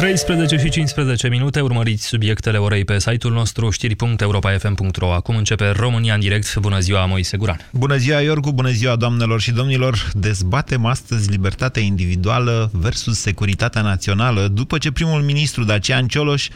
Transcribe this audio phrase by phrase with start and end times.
[0.00, 5.12] 13 și 15 minute, urmăriți subiectele orei pe site-ul nostru știri.europa.fm.ro.
[5.12, 6.56] Acum începe România în direct.
[6.56, 7.68] Bună ziua, Moise Guran.
[7.72, 10.10] Bună ziua, Iorgu, bună ziua, doamnelor și domnilor.
[10.14, 16.48] Dezbatem astăzi libertatea individuală versus securitatea națională, după ce primul ministru Dacian Cioloș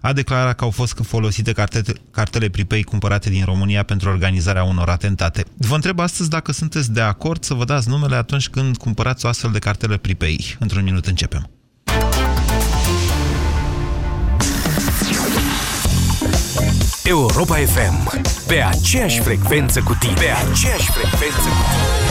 [0.00, 4.88] a declarat că au fost folosite cartele, cartele pripei cumpărate din România pentru organizarea unor
[4.88, 5.44] atentate.
[5.56, 9.28] Vă întreb astăzi dacă sunteți de acord să vă dați numele atunci când cumpărați o
[9.28, 10.56] astfel de cartele pripei.
[10.58, 11.50] Într-un minut începem.
[17.04, 18.20] Europa FM.
[18.46, 20.12] Pe aceeași frecvență cu tine.
[20.12, 22.10] Pe aceeași frecvență cu tine.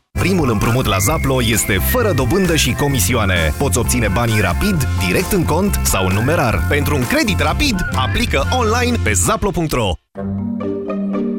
[0.21, 3.53] Primul împrumut la Zaplo este fără dobândă și comisioane.
[3.57, 6.65] Poți obține banii rapid, direct în cont sau în numerar.
[6.69, 9.91] Pentru un credit rapid, aplică online pe zaplo.ro.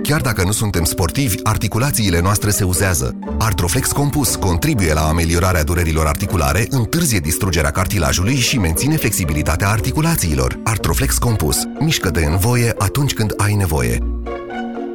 [0.03, 3.19] Chiar dacă nu suntem sportivi, articulațiile noastre se uzează.
[3.39, 10.59] Artroflex Compus contribuie la ameliorarea durerilor articulare, întârzie distrugerea cartilajului și menține flexibilitatea articulațiilor.
[10.64, 11.57] Artroflex Compus.
[11.79, 13.98] Mișcă-te în voie atunci când ai nevoie.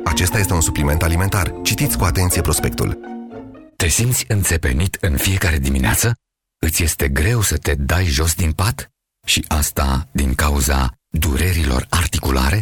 [0.03, 1.53] Acesta este un supliment alimentar.
[1.63, 3.16] Citiți cu atenție prospectul.
[3.77, 6.15] Te simți înțepenit în fiecare dimineață?
[6.61, 8.91] Îți este greu să te dai jos din pat?
[9.25, 12.61] Și asta din cauza durerilor articulare?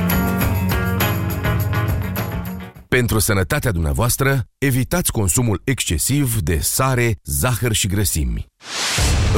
[2.97, 8.45] Pentru sănătatea dumneavoastră, evitați consumul excesiv de sare, zahăr și grăsimi.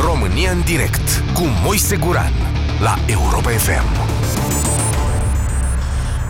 [0.05, 2.31] România în direct cu Moise Guran
[2.81, 3.85] la Europa FM.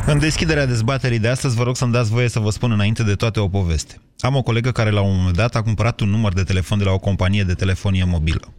[0.05, 3.13] În deschiderea dezbaterii de astăzi vă rog să-mi dați voie să vă spun înainte de
[3.13, 4.01] toate o poveste.
[4.19, 6.83] Am o colegă care la un moment dat a cumpărat un număr de telefon de
[6.83, 8.53] la o companie de telefonie mobilă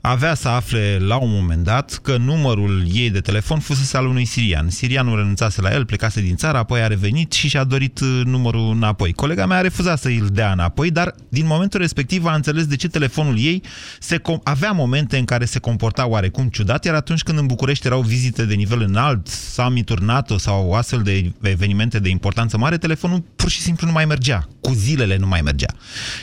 [0.00, 4.24] avea să afle la un moment dat că numărul ei de telefon fusese al unui
[4.24, 4.70] sirian.
[4.70, 8.70] Sirianul renunțase la el, plecase din țară, apoi a revenit și și-a dorit uh, numărul
[8.70, 9.12] înapoi.
[9.12, 12.76] Colega mea a refuzat să îl dea înapoi, dar din momentul respectiv a înțeles de
[12.76, 13.62] ce telefonul ei
[14.00, 18.00] se avea momente în care se comporta oarecum ciudat, iar atunci când în București erau
[18.00, 23.50] vizite de nivel înalt, summituri NATO sau astfel de evenimente de importanță mare, telefonul pur
[23.50, 24.48] și simplu nu mai mergea.
[24.66, 25.74] Cu zilele nu mai mergea.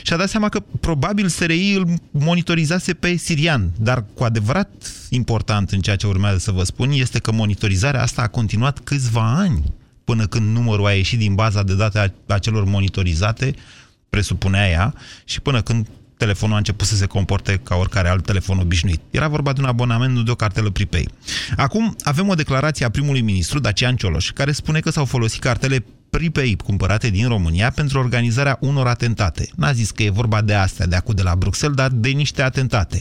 [0.02, 4.70] Și a dat seama că probabil SRI îl monitorizase pe sirian dar cu adevărat
[5.10, 9.34] important în ceea ce urmează să vă spun este că monitorizarea asta a continuat câțiva
[9.34, 9.72] ani
[10.04, 13.54] până când numărul a ieșit din baza de date a celor monitorizate,
[14.10, 14.94] presupunea ea,
[15.24, 19.00] și până când telefonul a început să se comporte ca oricare alt telefon obișnuit.
[19.10, 21.08] Era vorba de un abonament, nu de o cartelă pripei.
[21.56, 25.84] Acum avem o declarație a primului ministru, Dacian Cioloș, care spune că s-au folosit cartele
[26.16, 29.48] prepaid cumpărate din România pentru organizarea unor atentate.
[29.56, 32.42] N-a zis că e vorba de astea, de acum de la Bruxelles, dar de niște
[32.42, 33.00] atentate.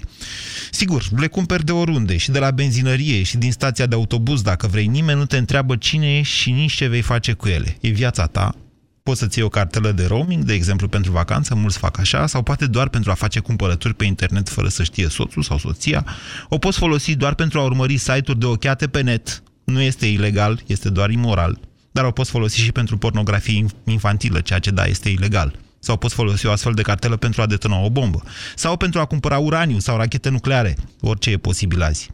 [0.72, 4.68] Sigur, le cumperi de oriunde, și de la benzinărie, și din stația de autobuz, dacă
[4.68, 4.88] vrei.
[4.88, 7.78] Nimeni nu te întreabă cine ești și nici ce vei face cu ele.
[7.82, 8.56] E viața ta,
[9.04, 12.42] poți să-ți iei o cartelă de roaming, de exemplu pentru vacanță, mulți fac așa, sau
[12.42, 16.06] poate doar pentru a face cumpărături pe internet fără să știe soțul sau soția.
[16.50, 19.44] O poți folosi doar pentru a urmări site-uri de ochiate pe net.
[19.64, 21.60] Nu este ilegal, este doar imoral
[21.94, 25.56] dar o poți folosi și pentru pornografie infantilă, ceea ce da, este ilegal.
[25.80, 28.24] Sau poți folosi o astfel de cartelă pentru a detona o bombă.
[28.56, 30.76] Sau pentru a cumpăra uraniu sau rachete nucleare.
[31.02, 32.10] Orice e posibil azi.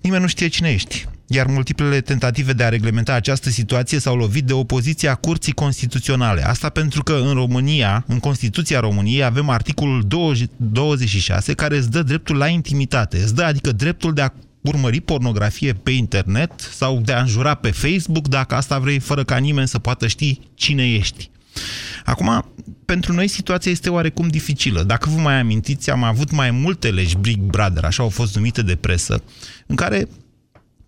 [0.00, 1.06] Nimeni nu știe cine ești.
[1.26, 6.46] Iar multiplele tentative de a reglementa această situație s-au lovit de opoziția Curții Constituționale.
[6.46, 10.04] Asta pentru că în România, în Constituția României, avem articolul
[10.56, 13.16] 26 care îți dă dreptul la intimitate.
[13.16, 14.30] Îți dă adică dreptul de a
[14.60, 19.36] urmări pornografie pe internet sau de a înjura pe Facebook, dacă asta vrei, fără ca
[19.36, 21.30] nimeni să poată ști cine ești.
[22.04, 22.52] Acum,
[22.84, 24.82] pentru noi situația este oarecum dificilă.
[24.82, 28.62] Dacă vă mai amintiți, am avut mai multe legi Big Brother, așa au fost numite
[28.62, 29.22] de presă,
[29.66, 30.08] în care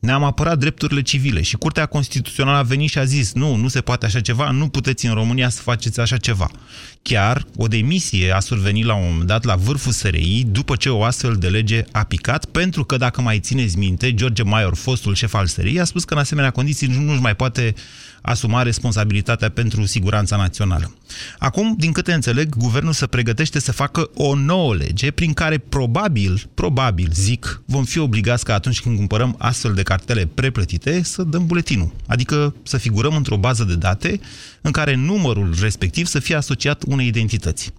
[0.02, 3.80] ne-am apărat drepturile civile și Curtea Constituțională a venit și a zis nu, nu se
[3.80, 6.50] poate așa ceva, nu puteți în România să faceți așa ceva.
[7.02, 11.04] Chiar o demisie a survenit la un moment dat la vârful SRI după ce o
[11.04, 15.34] astfel de lege a picat, pentru că, dacă mai țineți minte, George Maior, fostul șef
[15.34, 17.74] al SRI, a spus că în asemenea condiții nu-și mai poate
[18.22, 20.94] asuma responsabilitatea pentru siguranța națională.
[21.38, 26.48] Acum, din câte înțeleg, guvernul se pregătește să facă o nouă lege prin care probabil,
[26.54, 31.46] probabil, zic, vom fi obligați ca atunci când cumpărăm astfel de cartele preplătite să dăm
[31.46, 31.92] buletinul.
[32.06, 34.20] Adică să figurăm într-o bază de date
[34.60, 37.72] în care numărul respectiv să fie asociat unei identități.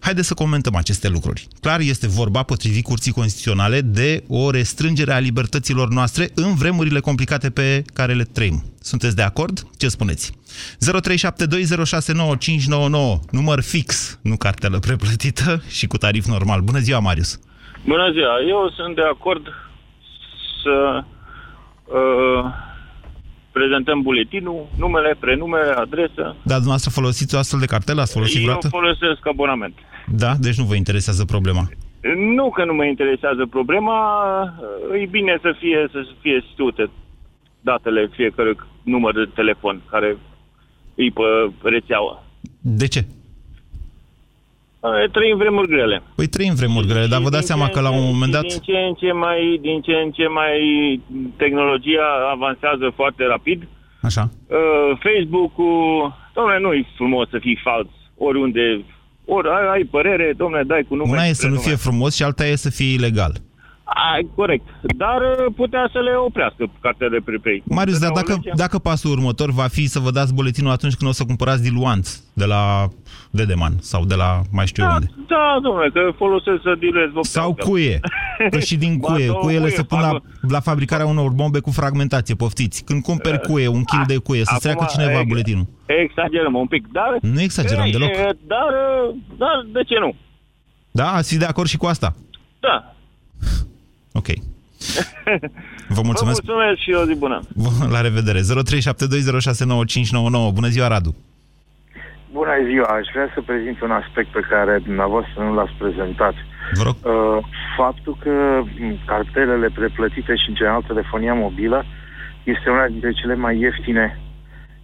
[0.00, 1.46] Haideți să comentăm aceste lucruri.
[1.60, 7.50] Clar este vorba, potrivit Curții Constituționale, de o restrângere a libertăților noastre în vremurile complicate
[7.50, 8.64] pe care le trăim.
[8.80, 9.62] Sunteți de acord?
[9.78, 10.32] Ce spuneți?
[10.32, 10.36] 0372069599,
[13.30, 16.60] număr fix, nu cartelă preplătită și cu tarif normal.
[16.60, 17.40] Bună ziua, Marius!
[17.84, 18.40] Bună ziua!
[18.48, 19.46] Eu sunt de acord
[20.62, 21.04] să
[21.84, 22.44] uh,
[23.52, 26.24] prezentăm buletinul, numele, prenumele, adresă.
[26.50, 28.00] Dar dumneavoastră folosiți o astfel de cartelă?
[28.00, 28.68] Ați folosit Eu vreodată?
[28.68, 29.74] folosesc abonament.
[30.06, 30.34] Da?
[30.40, 31.68] Deci nu vă interesează problema.
[32.36, 33.96] Nu că nu mă interesează problema,
[35.02, 36.90] e bine să fie, să fie știute
[37.60, 40.16] datele fiecărui număr de telefon care
[40.94, 42.24] îi pe rețeaua.
[42.60, 43.04] De ce?
[45.04, 46.02] E, Trăim vremuri grele.
[46.16, 48.10] Păi trăim vremuri grele, dar vă dați Din seama ce că la în un ce-
[48.12, 48.42] moment dat...
[48.46, 50.54] Din ce în ce mai, din ce în ce mai
[51.36, 53.68] tehnologia avansează foarte rapid.
[54.02, 54.30] Așa.
[54.46, 58.84] Uh, Facebook-ul, domnule, nu e frumos să fii fals oriunde,
[59.24, 61.16] ori ai, ai părere, domnule, dai cu numele.
[61.16, 61.82] Una e și să nu fie prenume.
[61.86, 63.32] frumos și alta e să fie ilegal.
[64.12, 64.64] Ai, corect.
[64.96, 67.62] Dar uh, putea să le oprească cartele prepaid.
[67.64, 68.56] Marius, dar Dădeau dacă, legea.
[68.56, 72.20] dacă pasul următor va fi să vă dați buletinul atunci când o să cumpărați diluant
[72.32, 72.88] de la
[73.30, 75.10] Dedeman sau de la mai știu eu Da, unde.
[75.28, 77.42] da, domnule, că folosesc să diluez vopsea.
[77.42, 78.00] Sau cuie.
[78.50, 79.26] Că și din Ba, cuie.
[79.26, 82.84] două Cuiele cuie se pun la, fac- la fabricarea unor bombe cu fragmentație, poftiți.
[82.84, 85.66] Când cumperi cuie, un kil de cuie, să-ți Acum, treacă cineva e- buletinul.
[85.86, 87.16] Exagerăm un pic, dar...
[87.20, 88.08] Nu exagerăm e, deloc.
[88.08, 88.68] e, Dar,
[89.08, 90.14] uh, dar, de ce nu?
[90.90, 91.12] Da?
[91.12, 92.14] Ați fi de acord și cu asta?
[92.60, 92.94] Da.
[94.12, 94.26] Ok.
[95.88, 96.42] Vă Vă mulțumesc.
[96.42, 97.40] mulțumesc și o zi bună.
[97.90, 98.40] La revedere.
[98.40, 98.42] 0372069599.
[100.52, 101.16] Bună ziua, Radu.
[102.32, 106.34] Bună ziua, aș vrea să prezint un aspect pe care dumneavoastră nu l-ați prezentat.
[106.72, 106.96] Vă rog.
[107.02, 107.38] Uh,
[107.76, 111.84] faptul că m, cartelele preplătite și, în general, telefonia mobilă
[112.44, 114.20] este una dintre cele mai ieftine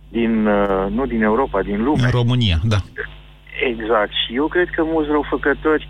[0.09, 2.03] din, uh, nu din Europa, din lume.
[2.05, 2.77] În România, da.
[3.71, 4.13] Exact.
[4.27, 5.89] Și eu cred că mulți răufăcători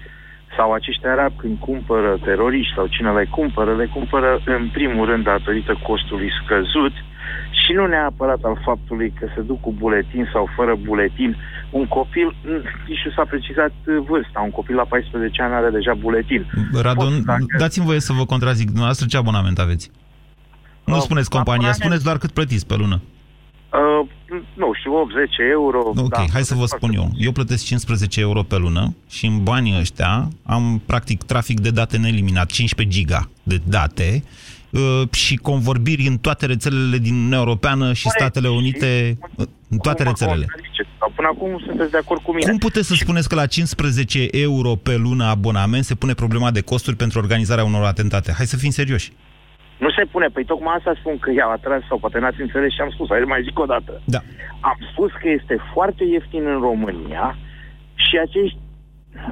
[0.57, 5.25] sau acești arabi când cumpără teroriști sau cine le cumpără, le cumpără în primul rând
[5.25, 6.93] datorită costului scăzut
[7.61, 11.37] și nu neapărat al faptului că se duc cu buletin sau fără buletin.
[11.71, 15.71] Un copil, n- nici nu s-a precizat uh, vârsta, un copil la 14 ani are
[15.71, 16.47] deja buletin.
[16.83, 18.67] Radu, Pot, dacă- dați-mi voie să vă contrazic.
[18.67, 19.91] Dumneavoastră ce abonament aveți?
[20.85, 23.01] Nu Uh, spuneți compania, abonament- spuneți doar cât plătiți pe lună.
[23.73, 24.07] Uh,
[24.55, 25.79] nu știu, 80 euro.
[25.97, 27.11] Ok, da, hai să vă spun eu.
[27.17, 31.97] Eu plătesc 15 euro pe lună și în banii ăștia am practic trafic de date
[31.97, 34.25] nelimitat, 15 giga de date
[34.71, 38.21] uh, și convorbiri în toate rețelele din Uniunea Europeană și Corect.
[38.21, 40.47] Statele Unite, uh, în toate Cum mă rețelele.
[40.47, 40.89] contraziceți?
[40.99, 42.51] Sau Până acum sunteți de acord cu mine.
[42.51, 46.61] Cum puteți să spuneți că la 15 euro pe lună abonament se pune problema de
[46.61, 48.33] costuri pentru organizarea unor atentate?
[48.33, 49.13] Hai să fim serioși.
[49.85, 50.27] Nu se pune.
[50.27, 53.09] Păi tocmai asta spun că i-au atras sau poate n-ați înțeles și am spus.
[53.09, 53.93] Hai mai zic o dată.
[54.05, 54.21] Da.
[54.61, 57.37] Am spus că este foarte ieftin în România
[57.95, 58.59] și acești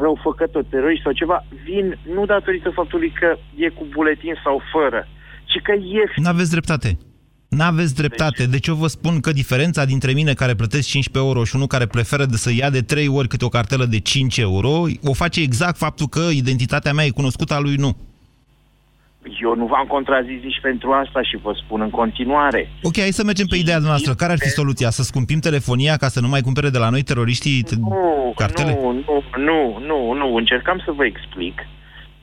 [0.00, 5.08] răufăcători, teroriști sau ceva, vin nu datorită faptului că e cu buletin sau fără,
[5.44, 6.23] ci că e ieftin.
[6.23, 6.99] N-aveți dreptate.
[7.49, 8.46] N-aveți dreptate.
[8.46, 11.87] Deci eu vă spun că diferența dintre mine care plătesc 15 euro și unul care
[11.87, 15.41] preferă de să ia de 3 ori câte o cartelă de 5 euro, o face
[15.41, 17.96] exact faptul că identitatea mea e cunoscută, a lui nu.
[19.43, 22.70] Eu nu v-am contrazis nici pentru asta și vă spun în continuare.
[22.82, 24.14] Ok, hai să mergem pe ideea noastră.
[24.14, 24.90] Care ar fi soluția?
[24.90, 28.78] Să scumpim telefonia ca să nu mai cumpere de la noi teroriștii t- Nu, cartele?
[28.82, 30.34] nu, nu, nu, nu, nu.
[30.34, 31.66] Încercam să vă explic.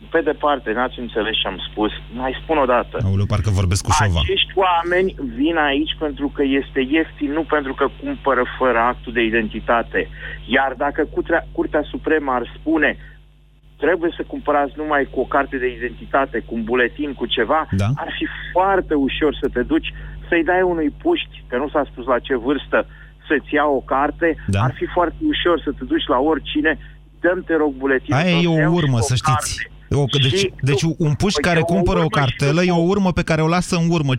[0.09, 1.91] Pe departe, n-ați înțeles ce am spus.
[2.13, 2.97] Mai spun o dată.
[3.03, 4.23] Aoleu, parcă vorbesc cu șovan.
[4.25, 9.21] Acești oameni vin aici pentru că este ieftin, nu pentru că cumpără fără actul de
[9.21, 10.09] identitate.
[10.45, 12.97] Iar dacă Curtea, Curtea Supremă ar spune
[13.83, 17.87] trebuie să cumpărați numai cu o carte de identitate, cu un buletin, cu ceva, Da.
[18.03, 19.89] ar fi foarte ușor să te duci
[20.29, 22.79] să-i dai unui puști, că nu s-a spus la ce vârstă,
[23.27, 24.59] să-ți ia o carte, Da.
[24.67, 26.71] ar fi foarte ușor să te duci la oricine,
[27.19, 28.19] dăm te rog buletinul.
[28.21, 29.31] Aia tău, e să o iau și urmă, o să știți.
[29.31, 29.71] carte.
[30.01, 32.13] O, că deci, Și deci după- un puș Păi care e o cumpără o urmă
[32.15, 34.13] și cartelă e după- o urmă pe care o lasă în urmă,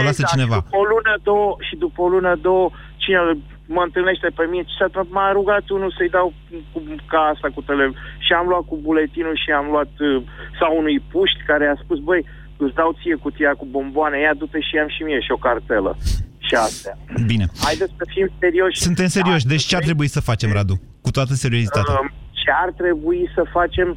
[0.00, 0.54] o lasă Exact, cineva.
[0.54, 3.18] Și după o lună, două, și după o lună, două, cine
[3.66, 6.32] mă întâlnește pe mine, și s-a- m-a rugat unul să-i dau
[6.72, 10.22] cu, ca asta cu tele și am luat cu buletinul și am luat uh,
[10.60, 14.60] sau unui puști care a spus, băi, îți dau ție cutia cu bomboane, ia du-te
[14.60, 15.96] și am și mie și o cartelă.
[16.38, 16.94] Și astea.
[17.26, 17.44] Bine.
[17.66, 18.80] Haideți să fim serioși.
[18.80, 19.44] Suntem serioși.
[19.46, 20.74] Da, Deci ce ar trebui să facem, Radu?
[21.02, 21.98] Cu toată seriozitatea.
[22.00, 23.96] Um, ce ar trebui să facem,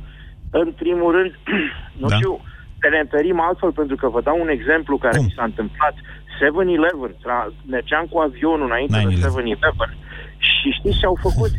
[0.52, 1.32] în primul rând,
[2.02, 2.16] nu Da.
[2.16, 2.32] știu,
[2.80, 5.26] să ne întărim altfel, pentru că vă dau un exemplu care Cum?
[5.26, 5.96] mi s-a întâmplat.
[6.40, 7.14] 7-Eleven.
[7.24, 9.08] Tra- mergeam cu avionul înainte 9/11.
[9.10, 9.92] de 7-Eleven
[10.38, 11.52] și știți ce au făcut?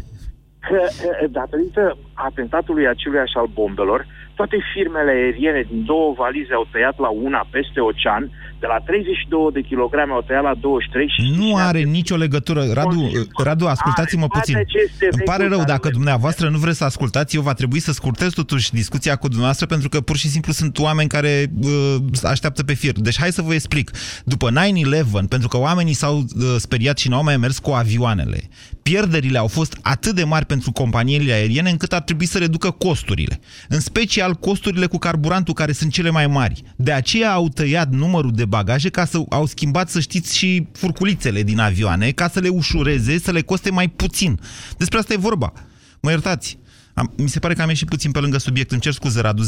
[0.66, 6.66] Că eh, datorită atentatului acelui și al bombelor, toate firmele aeriene din două valize au
[6.72, 11.20] tăiat la una peste ocean, de la 32 de kilograme au tăiat la 23 și
[11.40, 12.62] Nu are nicio legătură.
[12.72, 13.10] Radu,
[13.44, 14.54] Radu ascultați-mă Are puțin.
[14.54, 17.42] toate aceste Îmi pare reguli rău, care dacă le- dumneavoastră nu vreți să ascultați, eu
[17.42, 21.08] va trebui să scurtez totuși discuția cu dumneavoastră, pentru că pur și simplu sunt oameni
[21.08, 22.92] care uh, așteaptă pe fir.
[22.92, 23.90] Deci hai să vă explic.
[24.24, 26.24] După 9-11, pentru că oamenii s-au uh,
[26.56, 28.40] speriat și n-au mai mers cu avioanele,
[28.82, 33.40] pierderile au fost atât de mari pentru companiile aeriene încât ar trebui să reducă costurile.
[33.68, 36.62] În special costurile cu carburantul, care sunt cele mai mari.
[36.76, 41.42] De aceea au tăiat numărul de bagaje ca să au schimbat, să știți, și furculițele
[41.42, 44.38] din avioane, ca să le ușureze, să le coste mai puțin.
[44.78, 45.52] Despre asta e vorba.
[46.00, 46.58] Mă iertați.
[46.94, 48.70] Am, mi se pare că am ieșit puțin pe lângă subiect.
[48.70, 49.42] Îmi cer scuze, Radu.
[49.42, 49.46] 0372069599.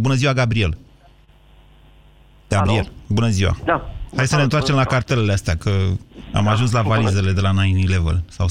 [0.00, 0.76] Bună ziua, Gabriel.
[2.48, 2.88] Gabriel, Alo?
[3.06, 3.56] bună ziua.
[3.64, 3.90] Da.
[4.16, 5.70] Hai să ne întoarcem la cartelele astea, că
[6.32, 7.54] am ajuns la valizele de la 9-11
[8.28, 8.50] sau 7-11.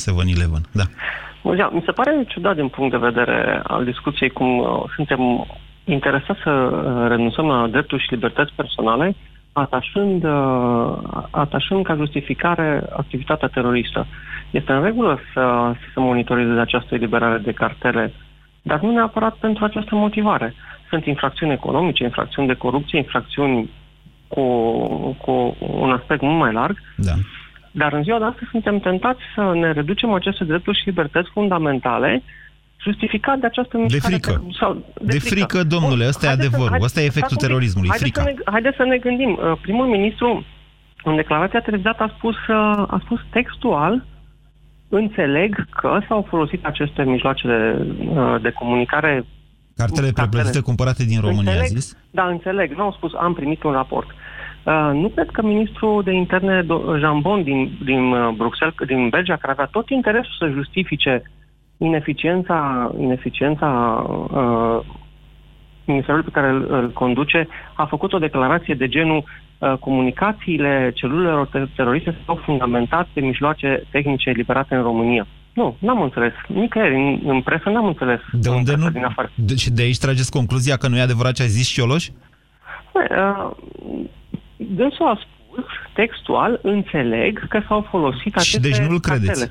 [0.71, 0.83] Da.
[1.43, 1.69] Bună ziua.
[1.73, 5.19] Mi se pare ciudat din punct de vedere al discuției cum uh, suntem
[5.83, 9.15] interesați să uh, renunțăm la drepturi și libertăți personale,
[9.53, 10.97] atașând, uh,
[11.31, 14.07] atașând ca justificare activitatea teroristă.
[14.51, 18.13] Este în regulă să, să se monitorizeze această eliberare de cartele,
[18.61, 20.53] dar nu neapărat pentru această motivare.
[20.89, 23.69] Sunt infracțiuni economice, infracțiuni de corupție, infracțiuni
[24.27, 24.43] cu,
[25.21, 27.11] cu un aspect mult mai larg, Da.
[27.71, 32.23] dar în ziua de astăzi suntem tentați să ne reducem aceste drepturi și libertăți fundamentale
[32.83, 34.13] justificat de această mișcare.
[34.13, 34.43] frică.
[34.59, 37.39] Sau, De frică, domnule, ăsta e haideți să- adevărul, haide- ăsta e efectul stați un
[37.39, 37.47] pic.
[37.47, 38.21] terorismului, Haideți frica.
[38.27, 39.31] Să ne, haideți să ne gândim.
[39.31, 40.45] Uh, Primul ministru,
[41.03, 42.55] în declarația televizată, a spus, uh,
[42.95, 44.05] a spus textual
[44.89, 47.59] înțeleg că s-au folosit aceste mijloace de,
[48.05, 49.25] uh, de comunicare
[49.75, 51.97] Cartele preplătite cumpărate din România, a Înțeleg, zis?
[52.11, 52.73] Da, înțeleg.
[52.75, 54.07] Nu au spus, am primit un raport.
[54.63, 59.35] Uh, nu cred că ministrul de interne do- Jambon din, din uh, Bruxelles, din Belgia,
[59.35, 61.21] care avea tot interesul să justifice
[61.83, 63.69] ineficiența, ineficiența
[64.07, 64.79] uh,
[65.85, 71.47] ministerului pe care îl, îl conduce, a făcut o declarație de genul uh, comunicațiile celulelor
[71.47, 75.27] te- teroriste s-au fundamentat pe mijloace tehnice eliberate în România.
[75.53, 76.33] Nu, n-am înțeles.
[76.47, 78.19] Nicăieri în, în presă n-am înțeles.
[78.31, 78.91] De în unde presă nu?
[78.91, 79.31] Din afară.
[79.35, 82.07] Deci de aici trageți concluzia că nu e adevărat ce a zis Cioloș?
[82.93, 83.51] Băi, uh,
[84.57, 89.49] Dânsul a spus textual, înțeleg că s-au folosit aceste deci nu-l cartele.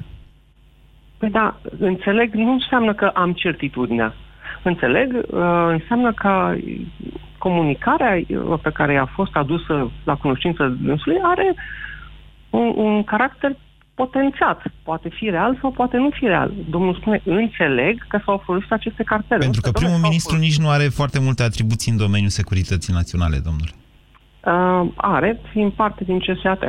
[1.20, 1.28] Credeți?
[1.28, 4.14] Păi da, înțeleg nu înseamnă că am certitudinea.
[4.62, 6.54] Înțeleg uh, înseamnă că
[7.38, 11.54] comunicarea uh, pe care a fost adusă la cunoștință dânsului are
[12.50, 13.56] un, un caracter
[13.94, 14.62] potențiat.
[14.82, 16.52] Poate fi real sau poate nu fi real.
[16.70, 19.38] Domnul spune, înțeleg că s-au folosit aceste cartele.
[19.38, 22.28] Pentru Nu că spune, primul "Domnule, ministru nici nu are foarte multe atribuții în domeniul
[22.28, 23.72] securității naționale, domnule.
[24.40, 26.62] s-au folosit." Uh, are, fiind parte din CSAT.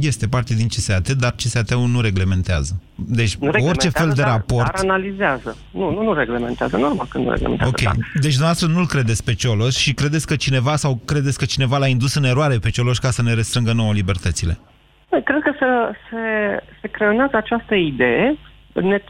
[0.00, 2.80] Este parte din CSAT, dar CSAT-ul nu reglementează.
[2.94, 4.64] Deci Nu orice reglementează, fel de dar, raport...
[4.64, 5.56] Dar analizează.
[5.70, 6.76] Nu, nu, nu reglementează.
[6.76, 7.72] Normal că nu reglementează.
[7.74, 7.90] Ok, Da.
[8.14, 11.86] deci dumneavoastră nu-l credeți pe Cioloș și credeți că cineva sau credeți că cineva l-a
[11.86, 14.58] indus în eroare pe Cioloș ca să ne restrângă nouă libertățile?
[15.08, 15.66] Păi, Cred că se,
[16.10, 16.20] se,
[16.80, 18.38] se creionează această idee
[18.72, 19.02] ne,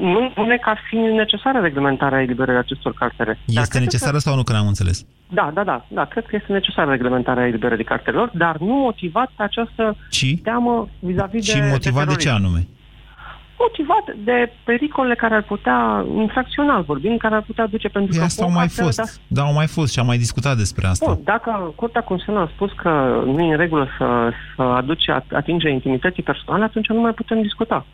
[0.00, 3.38] nu, nu ne că ar fi necesară reglementarea eliberării acestor cartele.
[3.44, 5.06] Dar Este cred necesară Că, sau nu, că n-am înțeles?
[5.28, 6.04] da, da, da, da.
[6.04, 10.34] Cred că este necesară reglementarea eliberării cartelor, dar nu motivat pe această Ci?
[10.42, 12.44] teamă vis-a-vis de Și motivat de, de ce terorism.
[12.46, 12.66] anume?
[13.58, 18.24] Motivat de pericolele care ar putea, infracțional vorbind, care ar putea duce pentru Păi că
[18.24, 19.20] asta o au mai cartelă de- fost.
[19.26, 21.06] Da, au mai fost și am mai discutat despre asta.
[21.12, 25.32] Bun, dacă Curtea Constituțională a spus că nu e în regulă să, să aduce at-
[25.32, 27.86] atingere intimității personale, atunci nu mai putem discuta.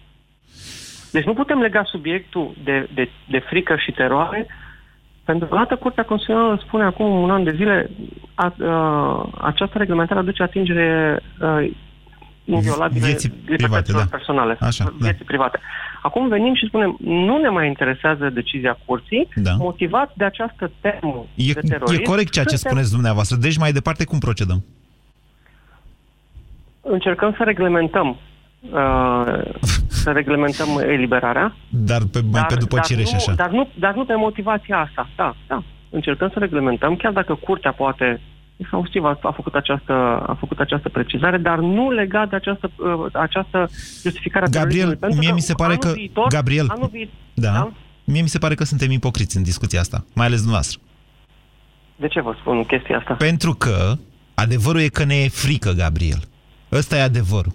[1.16, 4.46] Deci nu putem lega subiectul de, de, de frică și teroare,
[5.24, 7.90] pentru că dată Curtea Constituțională spune acum un an de zile
[8.34, 11.68] a, a, această reglementare aduce atingere a,
[12.44, 14.08] inviolabile Vieții private, libertăților da.
[14.16, 14.90] personale, Așa, da.
[14.98, 15.60] vieții private.
[16.02, 19.50] Acum venim și spunem, nu ne mai interesează decizia curții, Da.
[19.58, 22.00] motivat de această temă E, de terorism.
[22.02, 23.36] e corect ceea ce suntem- spuneți dumneavoastră.
[23.40, 24.64] Deci mai departe cum procedăm?
[26.88, 28.08] încercăm să reglementăm
[28.70, 29.40] uh,
[30.06, 31.56] să reglementăm eliberarea.
[31.68, 33.32] Dar pe, mai pe după Cireș nu, așa.
[33.32, 35.08] Dar nu, dar nu pe motivația asta.
[35.16, 35.62] Da, da.
[35.90, 38.20] Încercăm să reglementăm, chiar dacă curtea poate
[38.56, 39.92] exhaustiv a, a, făcut această,
[40.26, 43.68] a făcut această precizare, dar nu legat de această, uh, această
[44.02, 45.92] justificare a Gabriel, terorismului, pentru mie că mi se pare anul că...
[45.92, 47.72] Viitor, Gabriel, anul vi- da, da?
[48.04, 50.80] Mie mi se pare că suntem ipocriți în discuția asta, mai ales dumneavoastră.
[51.96, 53.14] De ce vă spun chestia asta?
[53.14, 53.76] Pentru că
[54.34, 56.22] adevărul e că ne e frică, Gabriel.
[56.72, 57.52] Ăsta e adevărul.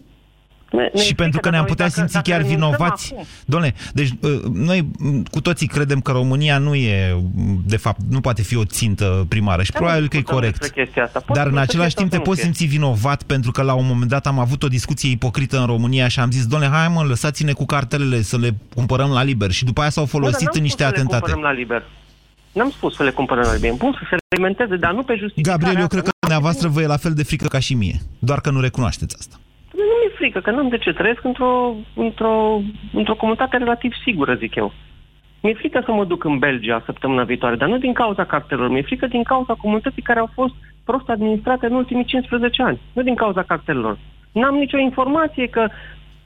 [0.71, 3.13] Ne, ne și pentru că ne-am putea dacă- simți dacă chiar renunțăm vinovați.
[3.13, 7.77] acum- Domnule, deci uh, noi m, cu toții credem că România nu e, m, de
[7.77, 10.59] fapt, nu poate fi o țintă primară și Dar nu probabil că e discutăm corect.
[10.59, 11.19] despre chestia asta.
[11.19, 12.53] Pot Dar în să același fie timp te sau să nu poți fie.
[12.53, 16.07] simți vinovat pentru că la un moment dat am avut o discuție ipocrită în România
[16.07, 19.51] și am zis, domnule, hai mă, lăsați-ne cu cartelele să le cumpărăm la liber.
[19.51, 21.31] Și după aia s-au Bă, dar folosit n-am în spus niște să le atentate.
[21.31, 21.83] cumpărăm la liber.
[22.51, 23.69] N-am spus să le cumpărăm la liber.
[23.69, 25.57] Îmi pun să se alimenteze, dar nu pe justificare.
[25.57, 25.95] Gabriel, eu asta.
[25.95, 28.01] cred că dumneavoastră vă e la fel de frică ca și mie.
[28.19, 29.35] Doar că nu recunoașteți asta.
[29.71, 30.93] Nu mi-e frică, că n-am de ce.
[30.93, 32.61] Trăiesc într-o, într-o,
[32.93, 34.73] într-o comunitate relativ sigură, zic eu.
[35.41, 38.69] Mi-e frică să mă duc în Belgia săptămâna viitoare, dar nu din cauza cartelelor.
[38.69, 40.53] Mi-e frică din cauza comunității care au fost
[40.85, 42.79] prost administrate în ultimii 15 ani.
[42.93, 43.97] Nu din cauza cartelelor.
[44.31, 45.67] N-am nicio informație că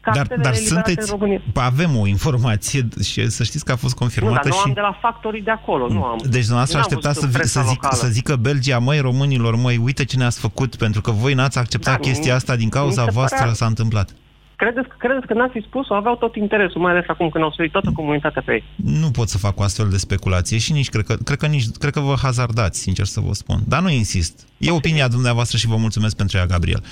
[0.05, 1.11] Dar, cartelele dar eliberate sunteți...
[1.11, 1.41] în România...
[1.53, 4.61] Păi Avem o informație și să știți că a fost Nu, confirmată dar nu și...
[4.65, 6.17] am de la factorii de acolo, nu am.
[6.17, 8.01] Deci dumneavoastră N-am așteptați să, văzut în vi- să, presa zic, locală.
[8.01, 11.93] să zică Belgia, măi, românilor, măi, uite ce ne-ați făcut, pentru că voi n-ați acceptat
[11.93, 14.09] Da, chestia mi- asta din cauza mi se voastră părea- s-a întâmplat.
[14.55, 15.93] Credeți, credeți că n-ați fi spus-o?
[15.93, 18.63] Aveau tot interesul, mai ales acum când au suit toată comunitatea pe ei.
[18.75, 21.65] Nu pot să fac o astfel de speculație și nici cred că, cred că, nici,
[21.79, 23.59] cred că vă hazardați, sincer să vă spun.
[23.67, 24.47] Dar nu insist.
[24.57, 26.81] E opinia dumneavoastră și vă mulțumesc pentru ea, Gabriel.
[26.81, 26.85] 0372069599.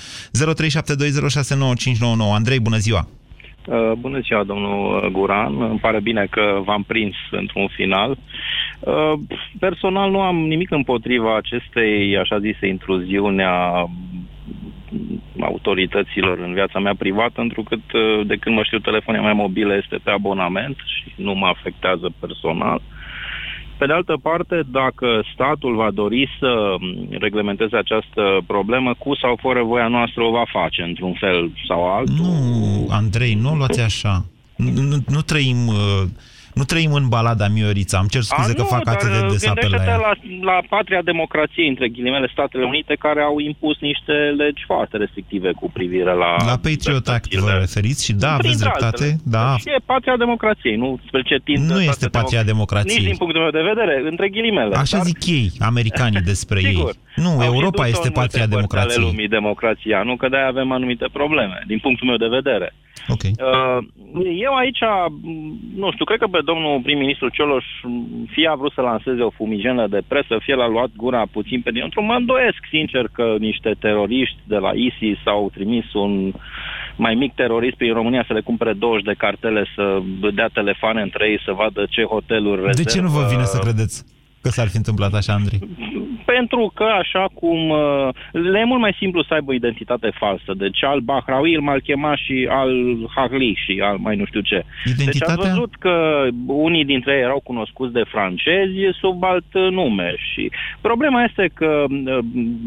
[2.34, 3.08] Andrei, bună ziua!
[3.66, 5.62] Uh, Bună ziua, domnul Guran.
[5.62, 8.16] Îmi pare bine că v-am prins într-un final.
[8.80, 9.12] Uh,
[9.58, 13.88] Personal nu am nimic împotriva acestei, așa zise, intruziuni a
[15.40, 19.96] autorităților în viața mea privată, întrucât uh, de când mă știu telefonia mea mobilă este
[20.02, 22.80] pe abonament și nu mă afectează personal.
[23.78, 29.38] Pe de altă parte, dacă statul va dori să m, reglementeze această problemă, cu sau
[29.40, 32.14] fără voia noastră o va face, într-un fel sau altul.
[32.14, 34.24] Nu, Andrei, nu o luați așa.
[34.56, 35.66] Nu, nu, nu trăim...
[35.66, 36.08] uh,
[36.54, 37.98] Nu trăim în balada Miorița.
[37.98, 39.96] Am cer scuze A, că nu, fac dar atât de des apel la gândește-te ea.
[40.06, 40.12] la,
[40.52, 45.70] la patria democrației, între ghilimele, Statele Unite, care au impus niște legi foarte restrictive cu
[45.70, 46.30] privire la...
[46.50, 49.04] La Patriot Act vă referiți și da, aveți Printre dreptate.
[49.04, 49.20] altele.
[49.36, 52.96] Da, Și e patria democrației, nu spre ce tind Nu toate este patria democ- democrației.
[52.98, 54.74] Nici din punctul meu de vedere, între ghilimele.
[54.84, 56.66] Așa dar- zic ei, americanii despre ei.
[56.74, 56.92] Sigur.
[57.24, 59.04] Nu, Au și Europa dus-o este în multe patria părți ale democrației.
[59.08, 60.14] lumii, democrația, nu?
[60.20, 62.68] Că de-aia avem anumite probleme, din punctul meu de vedere.
[63.08, 63.22] Ok.
[63.22, 63.78] Uh,
[64.46, 68.72] Eu aici, m, nu știu, cred că pe domnul prim-ministru Cioloș m, fie a vrut
[68.72, 72.02] să lanseze o fumigenă de presă, fie l-a luat gura puțin pe dinăuntru.
[72.02, 76.32] Mă îndoiesc, sincer, că niște teroriști de la ISIS au trimis un
[76.96, 80.02] mai mic terorist prin România să le cumpere 20 de cartele, să
[80.34, 82.82] dea telefoane între ei, să vadă ce hoteluri rezervă.
[82.82, 84.04] De ce nu vă vine să credeți
[84.44, 85.60] că s-ar fi întâmplat așa, Andrei?
[86.34, 90.52] Pentru că, așa cum uh, le e mult mai simplu să aibă identitate falsă.
[90.56, 92.72] Deci al Bahraui, al chema și al
[93.14, 94.64] Harli și al mai nu știu ce.
[94.84, 95.34] Deci Identitatea?
[95.34, 95.94] ați văzut că
[96.46, 101.84] unii dintre ei erau cunoscuți de francezi sub alt uh, nume și problema este că,
[101.88, 102.18] uh,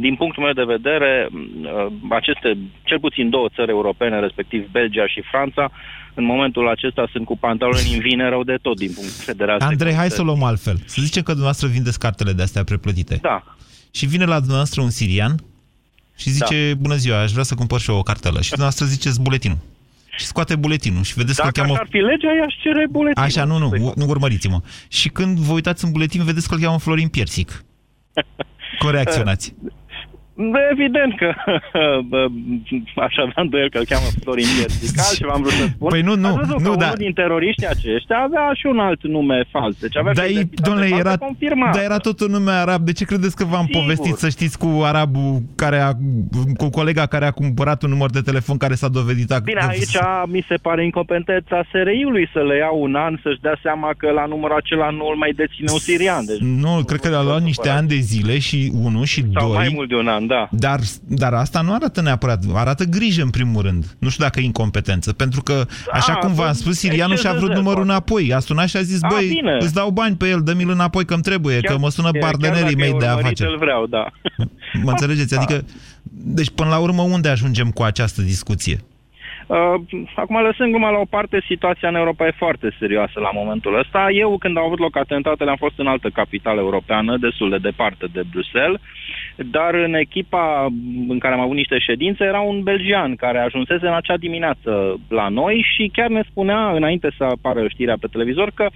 [0.06, 5.22] din punctul meu de vedere, uh, aceste, cel puțin două țări europene, respectiv Belgia și
[5.32, 5.72] Franța,
[6.20, 9.52] în momentul acesta sunt cu pantaloni în vine rău de tot din punct de vedere
[9.52, 10.26] al Andrei, hai să o securității.
[10.26, 10.78] luăm altfel.
[10.86, 13.20] Să zicem că dumneavoastră vindeți cartele de astea preplătite.
[13.22, 13.44] Da.
[13.92, 15.36] Și vine la dumneavoastră un sirian
[16.18, 16.80] și zice, Da.
[16.82, 18.38] bună ziua, aș vrea să cumpăr și eu o cartelă.
[18.42, 19.58] Și dumneavoastră ziceți buletinul.
[20.18, 21.74] Și scoate buletinul și vedeți Dacă că îl cheamă...
[21.74, 23.28] așa ar fi legea, i-aș cere buletinul.
[23.28, 24.62] Așa, nu, nu, nu urmăriți-mă.
[24.88, 27.64] Și când vă uitați în buletin, vedeți că îl cheamă Florin Piersic.
[28.80, 29.54] Cum reacționați?
[30.52, 31.30] Bă, Evident că
[32.12, 32.22] bă,
[32.96, 35.00] aș avea îndoiel că îl cheamă Florin Piersic.
[35.00, 35.90] Altceva am vrut să spun.
[35.90, 36.86] Păi nu, nu, Ați văzut nu, că da.
[36.86, 39.76] unul din teroriștii aceștia avea și un alt nume fals.
[39.80, 41.78] Deci avea Dar, și o ei, identitate domnule, falsă era, confirmată.
[41.78, 42.82] dar era tot un nume arab.
[42.86, 43.82] De ce credeți că v-am Sigur.
[43.82, 45.92] povestit, să știți, cu arabul care a,
[46.58, 49.40] cu colega care a cumpărat un număr de telefon care s-a dovedit a...
[49.40, 53.90] Bine, aici mi se pare incompetența SRI-ului să le ia un an să-și dea seama
[53.98, 56.26] că la numărul acela nu îl mai deține un sirian.
[56.26, 59.58] Deci, Nu, cred că le-a luat niște ani de zile și unul și sau doi.
[59.58, 60.48] mai mult de un an, da.
[60.52, 63.86] Dar, dar asta nu arată neapărat, arată grijă în primul rând.
[64.00, 67.30] Nu știu dacă e incompetență, pentru că, așa A, cum v-am bun, spus, sirianul exces
[67.30, 67.92] și-a de vrut zel, numărul poate.
[67.92, 68.34] înapoi.
[68.34, 69.58] A sunat și a zis, A, băi, bine.
[69.60, 72.74] îți dau bani pe el, dă-mi-l înapoi că-mi trebuie, că mă sună chiar partenerii dacă
[72.74, 73.52] e mei de urmărit, afaceri.
[73.52, 74.06] Îl vreau, da.
[74.84, 75.38] Mă înțelegeți?
[75.38, 75.66] Adică,
[76.12, 78.80] deci până la urmă unde ajungem cu această discuție?
[79.48, 79.58] Uh,
[80.16, 84.08] acum, lăsând gluma la o parte, situația în Europa e foarte serioasă la momentul ăsta.
[84.12, 88.06] Eu, când au avut loc atentatele, am fost în altă capitală europeană, destul de departe
[88.12, 88.82] de Bruxelles,
[89.44, 90.68] dar în echipa
[91.08, 95.28] în care am avut niște ședințe era un belgian care ajunsese în acea dimineață la
[95.28, 98.68] noi și chiar ne spunea, înainte să apară știrea pe televizor, că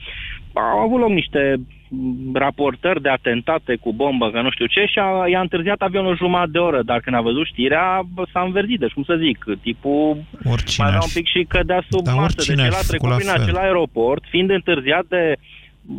[0.53, 1.55] au avut loc niște
[1.89, 6.17] m, raportări de atentate cu bombă, că nu știu ce, și a, i-a întârziat avionul
[6.17, 9.45] jumătate de oră, dar când a văzut știrea, bă, s-a înverzit, deci cum să zic,
[9.61, 12.71] tipul Oricine mai avea aș un pic și cădea sub Dar masă, oricine deci el
[12.71, 13.43] aș a fi trecut făcut prin la fel.
[13.43, 15.35] acel aeroport, fiind întârziat de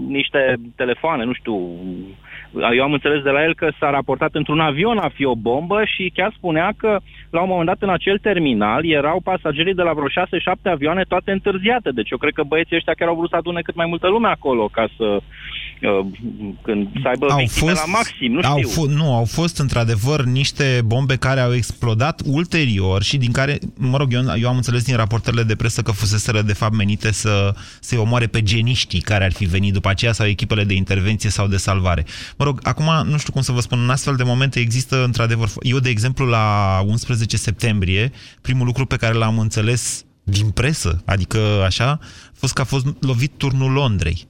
[0.09, 1.57] niște telefoane, nu știu,
[2.77, 5.83] eu am înțeles de la el că s-a raportat într-un avion a fi o bombă
[5.85, 6.99] și chiar spunea că
[7.31, 10.11] la un moment dat în acel terminal erau pasagerii de la vreo 6-7
[10.63, 11.91] avioane toate întârziate.
[11.91, 14.29] Deci eu cred că băieții ăștia chiar au vrut să adune cât mai multă lume
[14.29, 16.07] acolo ca să uh,
[16.63, 18.71] când să aibă au fost, la maxim, nu au știu.
[18.71, 23.97] F- nu, au fost într-adevăr niște bombe care au explodat ulterior și din care, mă
[23.97, 27.55] rog, eu, eu am înțeles din raportările de presă că fuseseră de fapt menite să
[27.81, 31.47] se omoare pe geniștii care ar fi venit după aceea sau echipele de intervenție sau
[31.47, 32.05] de salvare.
[32.43, 35.51] Mă rog, acum nu știu cum să vă spun, în astfel de momente există într-adevăr...
[35.61, 41.39] Eu, de exemplu, la 11 septembrie, primul lucru pe care l-am înțeles din presă, adică
[41.65, 42.01] așa, a
[42.35, 44.27] fost că a fost lovit turnul Londrei.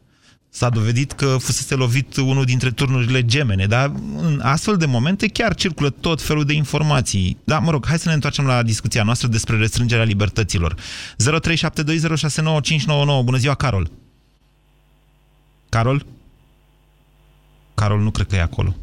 [0.51, 5.55] S-a dovedit că fusese lovit unul dintre turnurile gemene, dar în astfel de momente chiar
[5.55, 7.37] circulă tot felul de informații.
[7.45, 10.75] Da, mă rog, hai să ne întoarcem la discuția noastră despre restrângerea libertăților.
[10.75, 10.79] 0372069599.
[13.25, 13.91] Bună ziua, Carol!
[15.69, 16.07] Carol?
[17.83, 18.75] Carol nu cred că e acolo.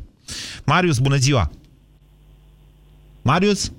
[0.66, 1.50] Marius, bună ziua!
[3.22, 3.72] Marius?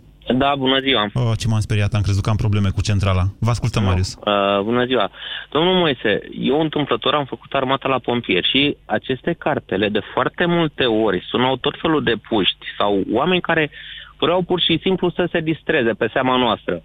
[0.43, 1.11] Da, bună ziua.
[1.15, 3.25] Oh, ce m-am speriat, am crezut că am probleme cu centrala.
[3.39, 4.15] Vă ascultăm, Marius.
[4.15, 5.11] Uh, bună ziua.
[5.51, 10.85] Domnul Moise, eu întâmplător am făcut armata la pompieri și aceste cartele de foarte multe
[10.85, 13.71] ori sunau tot felul de puști sau oameni care
[14.19, 16.83] vreau pur și simplu să se distreze pe seama noastră.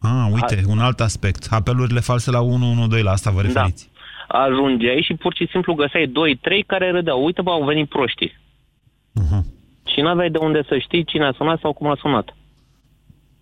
[0.00, 1.46] Ah, uite, un alt aspect.
[1.50, 3.90] Apelurile false la 112, la asta vă referiți.
[3.92, 3.97] Da.
[4.28, 7.24] Ajungeai și pur și simplu găseai 2-3 care râdeau.
[7.24, 8.32] Uite, bă, au venit proștii.
[9.20, 9.42] Uh-huh.
[9.92, 12.36] Și n-aveai de unde să știi cine a sunat sau cum a sunat.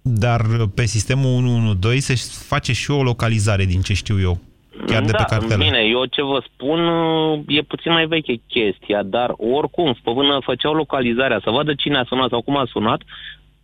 [0.02, 0.40] Dar
[0.74, 4.38] pe sistemul 112 se face și o localizare, din ce știu eu.
[4.86, 5.64] Chiar de da, pe cartelă.
[5.64, 6.80] bine, eu ce vă spun
[7.48, 12.28] e puțin mai veche chestia, dar oricum, până făceau localizarea, să vadă cine a sunat
[12.28, 13.00] sau cum a sunat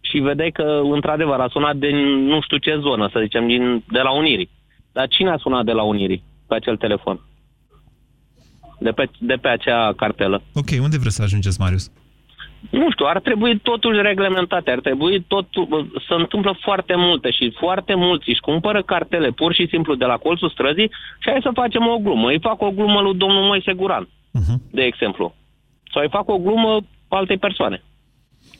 [0.01, 4.01] și vedeai că, într-adevăr, a sunat din nu știu ce zonă, să zicem, din, de
[4.01, 4.51] la Unirii.
[4.93, 7.21] Dar cine a sunat de la Unirii pe acel telefon?
[8.79, 10.43] De pe, de pe acea cartelă.
[10.55, 11.91] Ok, unde vreți să ajungeți, Marius?
[12.71, 15.47] nu știu, ar trebui totul reglementate, ar trebui tot,
[16.07, 20.17] să întâmplă foarte multe și foarte mulți își cumpără cartele pur și simplu de la
[20.17, 20.91] colțul străzii
[21.23, 22.29] și hai să facem o glumă.
[22.29, 24.59] Îi fac o glumă lui domnul Moise Guran, uh-huh.
[24.71, 25.35] de exemplu.
[25.93, 27.83] Sau îi fac o glumă altei persoane.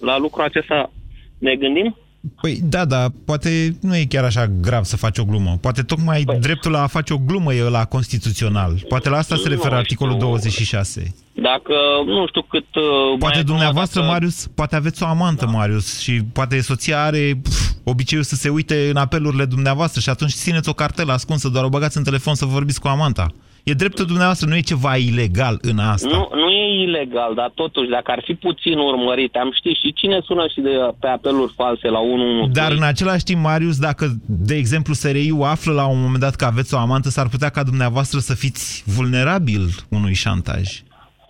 [0.01, 0.91] La lucrul acesta
[1.39, 1.97] ne gândim?
[2.41, 5.59] Păi da, dar poate nu e chiar așa grav să faci o glumă.
[5.61, 6.39] Poate tocmai păi.
[6.39, 8.85] dreptul la a face o glumă e la constituțional.
[8.89, 11.15] Poate la asta se referă articolul 26.
[11.35, 11.75] Dacă,
[12.07, 12.75] nu știu cât...
[12.75, 14.13] Uh, poate dumneavoastră, dacă...
[14.13, 15.51] Marius, poate aveți o amantă, da.
[15.51, 20.33] Marius, și poate soția are pf, obiceiul să se uite în apelurile dumneavoastră și atunci
[20.33, 23.27] țineți o cartelă ascunsă, doar o băgați în telefon să vorbiți cu amanta.
[23.63, 26.09] E dreptul dumneavoastră, nu e ceva ilegal în asta.
[26.09, 30.21] Nu, nu e ilegal, dar totuși, dacă ar fi puțin urmărit, am ști și cine
[30.25, 30.71] sună și de,
[31.01, 32.61] pe apeluri false la 112.
[32.61, 36.45] Dar în același timp, Marius, dacă, de exemplu, SRI-ul află la un moment dat că
[36.45, 40.83] aveți o amantă, s-ar putea ca dumneavoastră să fiți vulnerabil unui șantaj.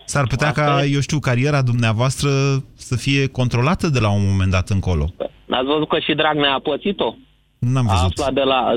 [0.05, 0.91] S-ar putea Asta ca, e...
[0.93, 2.29] eu știu, cariera dumneavoastră
[2.73, 5.05] să fie controlată de la un moment dat încolo.
[5.45, 7.15] N-ați văzut că și Dragnea a pățit-o?
[7.59, 8.19] N-am văzut.
[8.19, 8.73] A aflat de la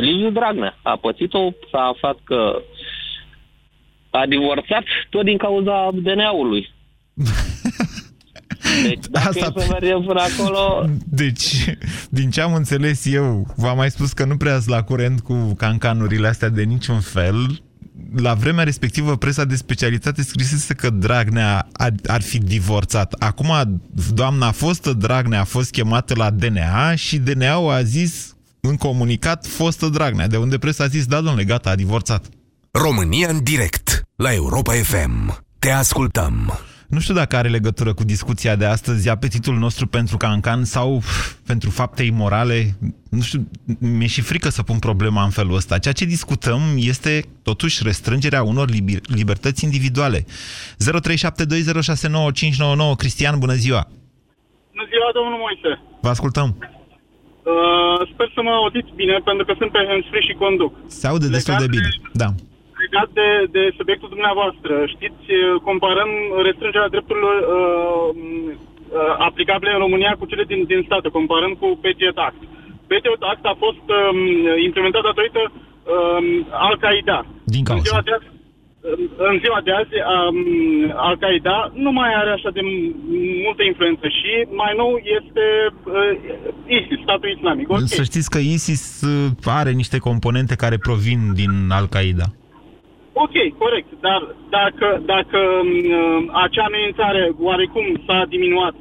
[0.00, 0.78] Liviu Dragnea.
[0.82, 2.62] A pățit-o, s-a aflat că
[4.10, 6.70] a divorțat tot din cauza DNA-ului.
[8.82, 9.52] Deci, dacă Asta...
[9.56, 10.84] e să mergem până acolo...
[11.04, 11.74] Deci,
[12.10, 16.28] din ce am înțeles eu, v-am mai spus că nu prea la curent cu cancanurile
[16.28, 17.62] astea de niciun fel.
[18.16, 23.12] La vremea respectivă, presa de specialitate scrisese că Dragnea ar, ar fi divorțat.
[23.12, 23.80] Acum,
[24.14, 29.88] doamna fostă Dragnea a fost chemată la DNA și DNA-ul a zis în comunicat fostă
[29.88, 32.26] Dragnea, de unde presa a zis, da, domnule, gata, a divorțat.
[32.72, 35.44] România în direct la Europa FM.
[35.58, 36.58] Te ascultăm.
[36.88, 41.02] Nu știu dacă are legătură cu discuția de astăzi, apetitul nostru pentru cancan sau
[41.46, 42.76] pentru fapte imorale.
[43.10, 43.48] Nu știu,
[43.80, 45.78] mi-e și frică să pun problema în felul ăsta.
[45.78, 50.24] Ceea ce discutăm este totuși restrângerea unor liber libertăți individuale.
[50.24, 50.26] 0372069599
[52.96, 53.82] Cristian, bună ziua!
[54.70, 55.80] Bună ziua, domnul Moise!
[56.00, 56.56] Vă ascultăm!
[56.58, 60.72] Uh, sper să mă auziți bine, pentru că sunt pe handsfree și conduc.
[60.86, 62.28] Se aude destul de bine, da
[62.84, 65.24] legat de, de subiectul dumneavoastră, știți,
[65.68, 66.10] comparăm
[66.46, 72.18] restrângerea drepturilor uh, uh, aplicabile în România cu cele din, din state, comparăm cu Patriot
[72.28, 72.40] Act.
[72.92, 74.20] Patriot Act a fost um,
[74.68, 76.26] implementat datorită um,
[76.68, 77.18] Al-Qaeda.
[77.54, 77.80] Din cauza.
[77.80, 78.28] În ziua de azi,
[79.30, 80.38] în ziua de azi um,
[80.96, 82.60] Al-Qaeda nu mai are așa de
[83.44, 85.44] multă influență și mai nou este
[85.84, 86.12] uh,
[86.78, 87.70] ISIS, statul islamic.
[87.70, 87.82] Okay.
[87.86, 92.26] Să știți că ISIS uh, are niște componente care provin din Al-Qaeda.
[93.24, 94.20] Ok, corect, dar
[94.58, 98.74] dacă, dacă uh, acea amenințare oarecum s-a diminuat,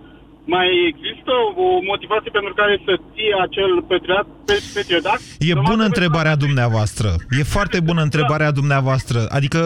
[0.56, 1.32] mai există
[1.66, 4.28] o motivație pentru care să ții acel Patriot,
[4.76, 5.22] Patriot Act?
[5.40, 7.08] E bună întrebarea dumneavoastră.
[7.40, 9.20] E foarte bună întrebarea dumneavoastră.
[9.38, 9.60] Adică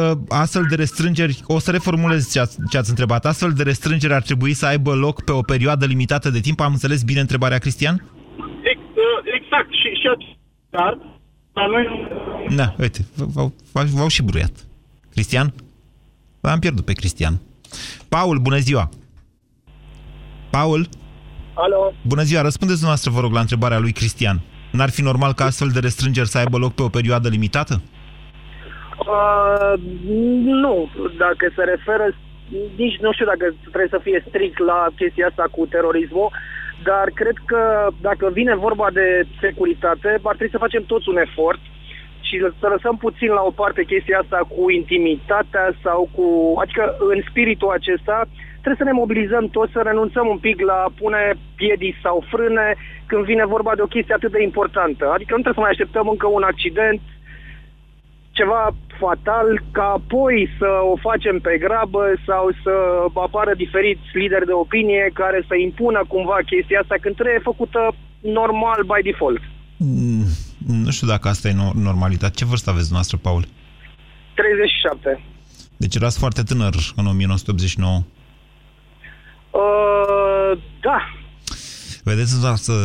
[0.44, 4.22] astfel de restrângeri, o să reformulez ce ați, ce ați întrebat, astfel de restrângeri ar
[4.30, 6.60] trebui să aibă loc pe o perioadă limitată de timp?
[6.60, 7.96] Am înțeles bine întrebarea, Cristian?
[8.72, 9.70] Ex, uh, exact.
[9.82, 10.08] Și, și
[10.70, 10.98] dar
[11.54, 12.08] la noi...
[12.56, 13.06] Da, uite,
[13.72, 14.52] v-au și bruiat.
[15.12, 15.54] Cristian?
[16.42, 17.42] Am pierdut pe Cristian.
[18.10, 18.90] Paul, bună ziua!
[20.50, 20.88] Paul?
[21.54, 21.94] Alo?
[22.02, 24.42] Bună ziua, răspundeți dumneavoastră, vă rog, la întrebarea lui Cristian.
[24.72, 27.82] N-ar fi normal ca astfel de restrângeri să aibă loc pe o perioadă limitată?
[28.98, 29.74] Uh,
[30.64, 32.06] nu, dacă se referă,
[32.76, 36.32] nici nu știu dacă trebuie să fie strict la chestia asta cu terorismul,
[36.84, 41.60] dar cred că dacă vine vorba de securitate, ar trebui să facem toți un efort
[42.22, 46.26] și să lăsăm puțin la o parte chestia asta cu intimitatea sau cu...
[46.62, 48.18] Adică în spiritul acesta
[48.62, 53.24] trebuie să ne mobilizăm toți, să renunțăm un pic la pune piedii sau frâne când
[53.26, 55.06] vine vorba de o chestie atât de importantă.
[55.12, 57.02] Adică nu trebuie să mai așteptăm încă un accident,
[58.40, 62.74] ceva fatal, ca apoi să o facem pe grabă sau să
[63.28, 67.82] apară diferiți lideri de opinie care să impună cumva chestia asta când trebuie făcută
[68.40, 69.44] normal by default.
[69.78, 70.26] Mm,
[70.84, 71.56] nu știu dacă asta e
[71.90, 72.34] normalitate.
[72.40, 73.44] Ce vârstă aveți dumneavoastră, Paul?
[74.34, 75.24] 37.
[75.78, 78.04] Deci erați foarte tânăr în 1989.
[79.62, 81.00] Uh, da.
[82.04, 82.36] Vedeți,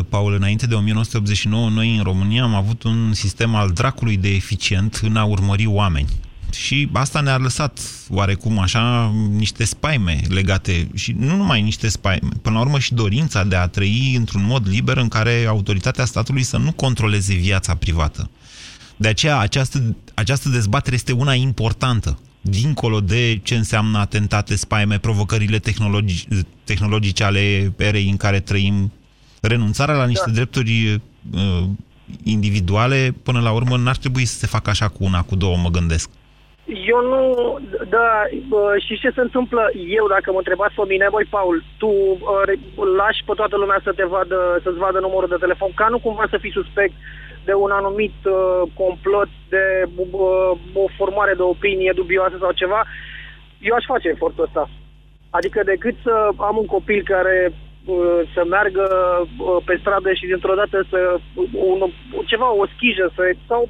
[0.08, 5.00] Paul, înainte de 1989, noi în România am avut un sistem al dracului de eficient
[5.02, 6.08] în a urmări oameni.
[6.52, 12.54] Și asta ne-a lăsat oarecum așa niște spaime legate și nu numai niște spaime, până
[12.54, 16.56] la urmă și dorința de a trăi într-un mod liber în care autoritatea statului să
[16.56, 18.30] nu controleze viața privată.
[18.96, 25.58] De aceea această, această dezbatere este una importantă dincolo de ce înseamnă atentate, spaime, provocările
[25.58, 26.26] tehnologi
[26.64, 28.92] tehnologice ale erei în care trăim,
[29.42, 30.32] renunțarea la niște da.
[30.32, 31.00] drepturi
[31.34, 31.64] uh,
[32.24, 35.68] individuale, până la urmă, n-ar trebui să se facă așa cu una, cu două, mă
[35.68, 36.10] gândesc.
[36.92, 37.22] Eu nu,
[37.88, 38.08] da,
[38.86, 39.62] și ce se întâmplă
[39.98, 42.52] eu, dacă mă întrebați pe mine, băi, Paul, tu uh,
[43.00, 46.26] lași pe toată lumea să te vadă, să-ți vadă numărul de telefon, ca nu cumva
[46.30, 46.94] să fii suspect
[47.44, 49.64] de un anumit uh, complot, de
[49.96, 52.80] uh, o formare de opinie dubioasă sau ceva,
[53.68, 54.70] eu aș face efortul ăsta.
[55.30, 57.67] Adică decât să am un copil care uh,
[58.34, 58.84] să meargă
[59.22, 60.98] uh, pe stradă și dintr-o dată să
[61.72, 61.80] un,
[62.30, 63.68] ceva, o schijă să, sau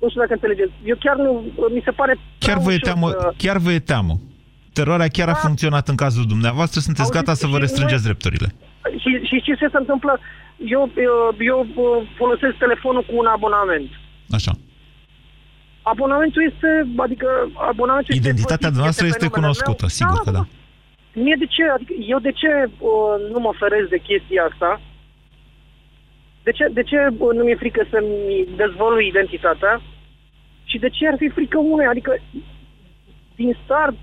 [0.00, 0.72] nu știu dacă înțelegeți.
[0.90, 1.30] Eu chiar nu,
[1.74, 3.32] mi se pare Chiar vă e teamă, să...
[3.36, 4.14] chiar vă e teamă.
[4.72, 5.32] Teroarea chiar da.
[5.32, 8.08] a funcționat în cazul dumneavoastră, sunteți Auzi, gata să vă restrângeți noi...
[8.08, 8.48] drepturile.
[9.02, 10.12] Și, și ce se întâmplă?
[10.64, 11.58] eu, eu, eu
[12.16, 13.90] folosesc telefonul cu un abonament.
[14.30, 14.52] Așa.
[15.82, 17.28] Abonamentul este, adică
[17.70, 19.88] abonamentul Identitatea este noastră este cunoscută, meu.
[19.88, 20.46] sigur da, că da.
[21.14, 24.80] Mie de ce, adică eu de ce uh, nu mă ferez de chestia asta?
[26.42, 29.80] De ce, de ce uh, nu mi-e frică să-mi dezvălui identitatea?
[30.64, 31.86] Și de ce ar fi frică unui?
[31.86, 32.12] Adică
[33.34, 33.96] din start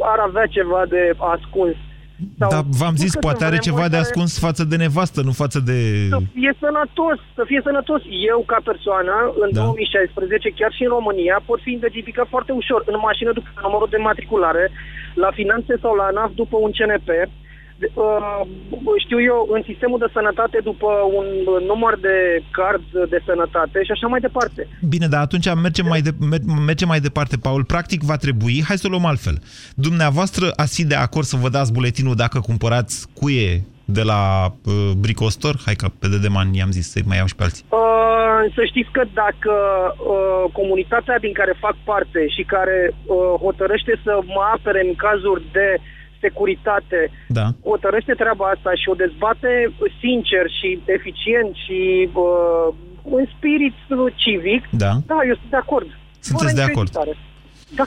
[0.00, 1.76] ar avea ceva de ascuns.
[2.38, 4.46] Dar v-am zis, poate are ceva de ascuns care...
[4.46, 5.78] față de nevastă, nu față de...
[6.08, 8.00] Să fie sănătos, să fie sănătos.
[8.32, 9.60] Eu, ca persoană, în da.
[9.60, 13.96] 2016, chiar și în România, pot fi identificat foarte ușor în mașină după numărul de
[13.96, 14.64] matriculare,
[15.14, 17.08] la finanțe sau la ANAF după un CNP,
[17.80, 18.40] Uh,
[19.04, 20.86] știu eu, în sistemul de sănătate după
[21.18, 21.26] un
[21.66, 22.16] număr de
[22.50, 24.68] card de sănătate și așa mai departe.
[24.88, 26.10] Bine, dar atunci mergem mai, de,
[26.66, 27.64] mergem mai departe, Paul.
[27.64, 29.38] Practic va trebui, hai să o luăm altfel.
[29.74, 34.90] Dumneavoastră ați fi de acord să vă dați buletinul dacă cumpărați cuie de la uh,
[34.98, 35.54] Bricostor?
[35.64, 37.64] Hai că pe Dedeman i-am zis să mai iau și pe alții.
[37.68, 38.19] Uh,
[38.54, 39.54] să știți că dacă
[39.96, 45.42] uh, comunitatea din care fac parte și care uh, hotărăște să mă apere în cazuri
[45.52, 45.82] de uh,
[46.20, 47.46] securitate da.
[47.72, 49.52] hotărăște treaba asta și o dezbate
[50.02, 51.80] sincer și eficient și
[52.12, 52.68] uh,
[53.18, 53.74] în spirit
[54.22, 55.88] civic, da, da eu sunt de acord.
[56.20, 56.90] Sunteți de acord?
[57.78, 57.84] Da.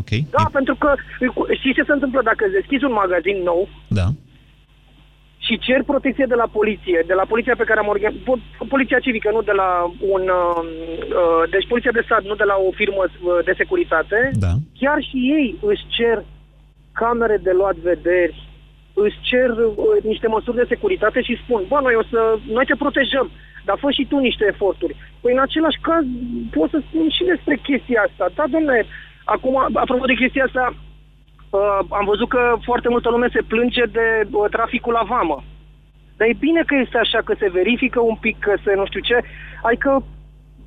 [0.00, 0.10] Ok.
[0.36, 0.56] Da, e...
[0.58, 0.88] pentru că
[1.58, 4.06] știți ce se întâmplă dacă deschizi un magazin nou da.
[5.46, 8.38] Și cer protecție de la poliție, de la poliția pe care am organizat,
[8.74, 9.70] poliția civică, nu de la
[10.14, 10.22] un...
[10.40, 10.60] Uh,
[11.20, 14.52] uh, deci poliția de stat, nu de la o firmă uh, de securitate, da.
[14.80, 16.16] chiar și ei își cer
[16.92, 18.36] camere de luat vederi,
[19.04, 22.20] îți cer uh, niște măsuri de securitate și spun, bă, noi o să,
[22.56, 23.30] noi te protejăm,
[23.64, 24.96] dar fă și tu niște eforturi.
[25.20, 26.04] Păi în același caz
[26.56, 28.24] pot să spun și despre chestia asta.
[28.36, 28.86] Da, domnule,
[29.24, 30.64] acum, apropo de chestia asta,
[31.54, 35.38] uh, am văzut că foarte multă lume se plânge de uh, traficul la vamă.
[36.16, 39.00] Dar e bine că este așa, că se verifică un pic, că se nu știu
[39.00, 39.18] ce.
[39.62, 39.90] Adică,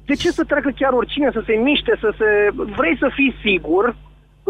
[0.06, 2.30] de ce să treacă chiar oricine, să se miște, să se...
[2.80, 3.96] Vrei să fii sigur,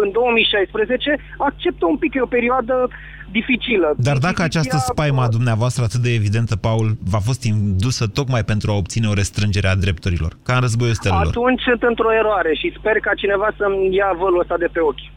[0.04, 2.90] în 2016, acceptă un pic, e o perioadă
[3.32, 3.94] dificilă.
[3.98, 8.72] Dar dacă această spaima a dumneavoastră atât de evidentă, Paul, v-a fost indusă tocmai pentru
[8.72, 11.26] a obține o restrângere a drepturilor, ca în războiul stelelor.
[11.26, 15.17] Atunci sunt într-o eroare și sper ca cineva să-mi ia vălul ăsta de pe ochi.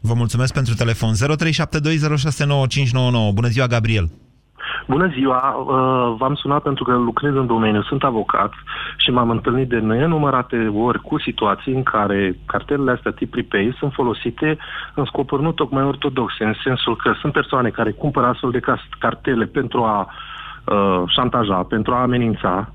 [0.00, 1.12] Vă mulțumesc pentru telefon.
[1.14, 1.16] 0372069599.
[3.34, 4.10] Bună ziua, Gabriel!
[4.88, 5.54] Bună ziua!
[5.54, 8.52] Uh, v-am sunat pentru că lucrez în domeniu, sunt avocat
[8.96, 13.92] și m-am întâlnit de nenumărate ori cu situații în care cartelele astea tip prepay sunt
[13.92, 14.58] folosite
[14.94, 18.60] în scopuri nu tocmai ortodoxe, în sensul că sunt persoane care cumpără astfel de
[18.98, 20.08] cartele pentru a
[20.64, 22.72] uh, șantaja, pentru a amenința,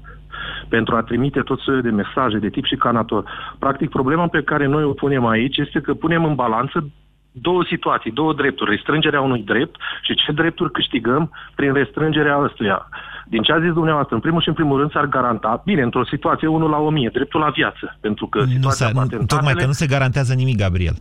[0.67, 3.23] pentru a trimite tot soiul de mesaje de tip și canator.
[3.59, 6.89] Practic, problema pe care noi o punem aici este că punem în balanță
[7.31, 12.89] două situații, două drepturi, restrângerea unui drept și ce drepturi câștigăm prin restrângerea ăstuia.
[13.27, 16.05] Din ce a zis dumneavoastră, în primul și în primul rând s-ar garanta, bine, într-o
[16.05, 19.25] situație 1 la 1000, dreptul la viață, pentru că nu situația patentatele...
[19.25, 20.95] Tocmai că nu se garantează nimic, Gabriel.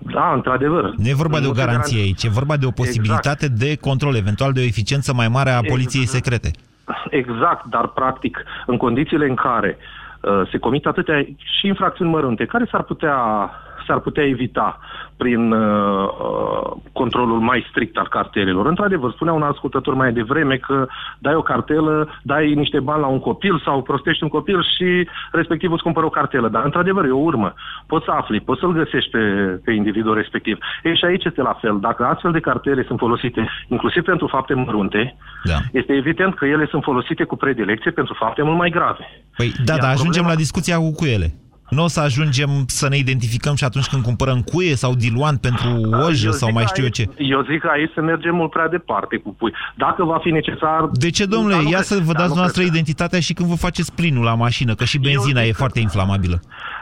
[0.00, 0.94] Da, într-adevăr.
[0.96, 3.60] Nu e vorba nu de o garanție aici, e vorba de o posibilitate exact.
[3.60, 5.68] de control, eventual de o eficiență mai mare a exact.
[5.68, 6.50] poliției secrete.
[7.10, 9.78] Exact, dar practic, în condițiile în care
[10.20, 13.50] uh, se comit atâtea și infracțiuni mărunte, care s-ar putea
[13.88, 14.78] s-ar putea evita
[15.16, 18.66] prin uh, uh, controlul mai strict al cartelelor.
[18.66, 20.86] Într-adevăr, spunea un ascultător mai devreme că
[21.18, 25.72] dai o cartelă, dai niște bani la un copil sau prostești un copil și respectiv
[25.72, 26.48] îți cumpără o cartelă.
[26.48, 27.54] Dar, într-adevăr, e o urmă.
[27.86, 29.18] Poți să afli, poți să-l găsești pe,
[29.64, 30.58] pe individul respectiv.
[30.82, 31.80] Ei, și aici este la fel.
[31.80, 35.58] Dacă astfel de cartele sunt folosite inclusiv pentru fapte mărunte, da.
[35.72, 39.04] este evident că ele sunt folosite cu predilecție pentru fapte mult mai grave.
[39.36, 40.28] Păi, da, dar ajungem problema...
[40.28, 41.28] la discuția cu, cu ele.
[41.68, 45.90] Nu o să ajungem să ne identificăm și atunci când cumpărăm cuie sau diluant pentru
[46.06, 47.08] ojă sau mai știu eu ce.
[47.16, 49.54] Eu zic că aici să mergem mult prea departe cu pui.
[49.76, 50.88] Dacă va fi necesar...
[50.92, 51.70] De ce, domnule?
[51.70, 54.98] Ia să vă dați noastră identitatea și când vă faceți plinul la mașină, că și
[54.98, 56.40] benzina e foarte inflamabilă.
[56.42, 56.77] Uh,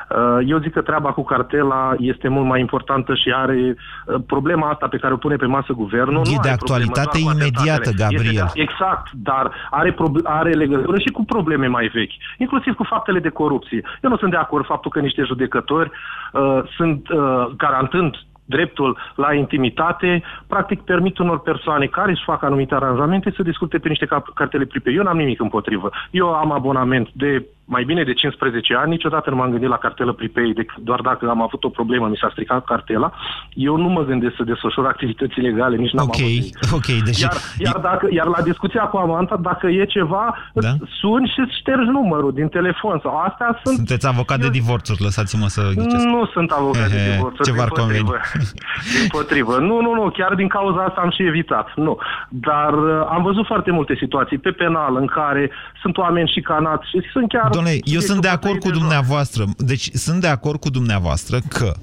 [0.47, 4.88] eu zic că treaba cu cartela este mult mai importantă și are uh, problema asta
[4.88, 6.23] pe care o pune pe masă guvernul.
[6.25, 8.45] E de actualitate imediată, Gabriel.
[8.45, 13.29] Este, exact, dar are, are legătură și cu probleme mai vechi, inclusiv cu faptele de
[13.29, 13.83] corupție.
[14.03, 15.90] Eu nu sunt de acord faptul că niște judecători
[16.33, 18.14] uh, sunt uh, garantând
[18.47, 23.88] dreptul la intimitate, practic permit unor persoane care își fac anumite aranjamente să discute pe
[23.88, 24.90] niște cartele pripe.
[24.90, 25.90] Eu n-am nimic împotrivă.
[26.11, 30.13] Eu am abonament de mai bine de 15 ani, niciodată nu m-am gândit la cartelă
[30.13, 33.13] prepay, decât doar dacă am avut o problemă, mi s-a stricat cartela.
[33.55, 36.73] Eu nu mă gândesc să desfășor activități legale, nici n-am okay, avut.
[36.79, 37.21] Ok, deci...
[37.21, 40.73] Iar, iar, dacă, iar la discuția cu Amanta, dacă e ceva, da?
[41.01, 42.99] suni și ștergi numărul din telefon.
[43.03, 43.77] Sau astea sunt...
[43.77, 44.45] Sunteți avocat Eu...
[44.45, 46.05] de divorțuri, lăsați-mă să ghicesc.
[46.05, 47.49] Nu sunt avocat de divorțuri.
[47.49, 48.09] Ce v-ar conveni?
[48.99, 49.59] Din potrivă.
[49.59, 51.73] Nu, nu, nu, chiar din cauza asta am și evitat.
[51.75, 51.99] Nu.
[52.29, 55.51] Dar uh, am văzut foarte multe situații pe penal în care
[55.83, 59.55] sunt oameni și canați și sunt chiar Doamne, eu sunt de acord cu dumneavoastră.
[59.59, 61.77] Deci sunt de acord cu dumneavoastră că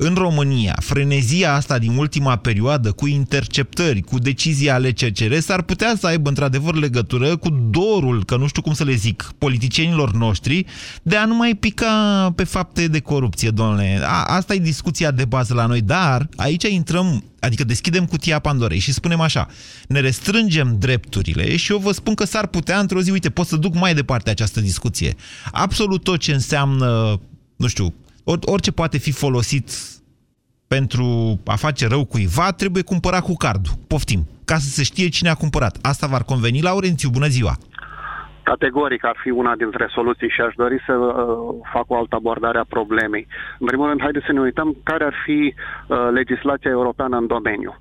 [0.00, 5.94] în România, frenezia asta din ultima perioadă cu interceptări, cu decizia ale CCR, s-ar putea
[5.98, 10.64] să aibă într-adevăr legătură cu dorul, că nu știu cum să le zic, politicienilor noștri,
[11.02, 14.00] de a nu mai pica pe fapte de corupție, domnule.
[14.02, 18.78] A, asta e discuția de bază la noi, dar aici intrăm Adică deschidem cutia Pandorei
[18.78, 19.46] și spunem așa,
[19.88, 23.56] ne restrângem drepturile și eu vă spun că s-ar putea într-o zi, uite, pot să
[23.56, 25.14] duc mai departe această discuție.
[25.52, 27.20] Absolut tot ce înseamnă,
[27.56, 27.94] nu știu,
[28.44, 29.70] orice poate fi folosit
[30.68, 31.06] pentru
[31.46, 33.72] a face rău cuiva, trebuie cumpărat cu cardul.
[33.86, 35.78] Poftim, ca să se știe cine a cumpărat.
[35.82, 37.54] Asta v-ar conveni, Laurențiu, bună ziua!
[38.42, 41.14] Categoric ar fi una dintre soluții și aș dori să uh,
[41.72, 43.26] fac o altă abordare a problemei.
[43.58, 47.76] În primul rând, haideți să ne uităm care ar fi uh, legislația europeană în domeniu.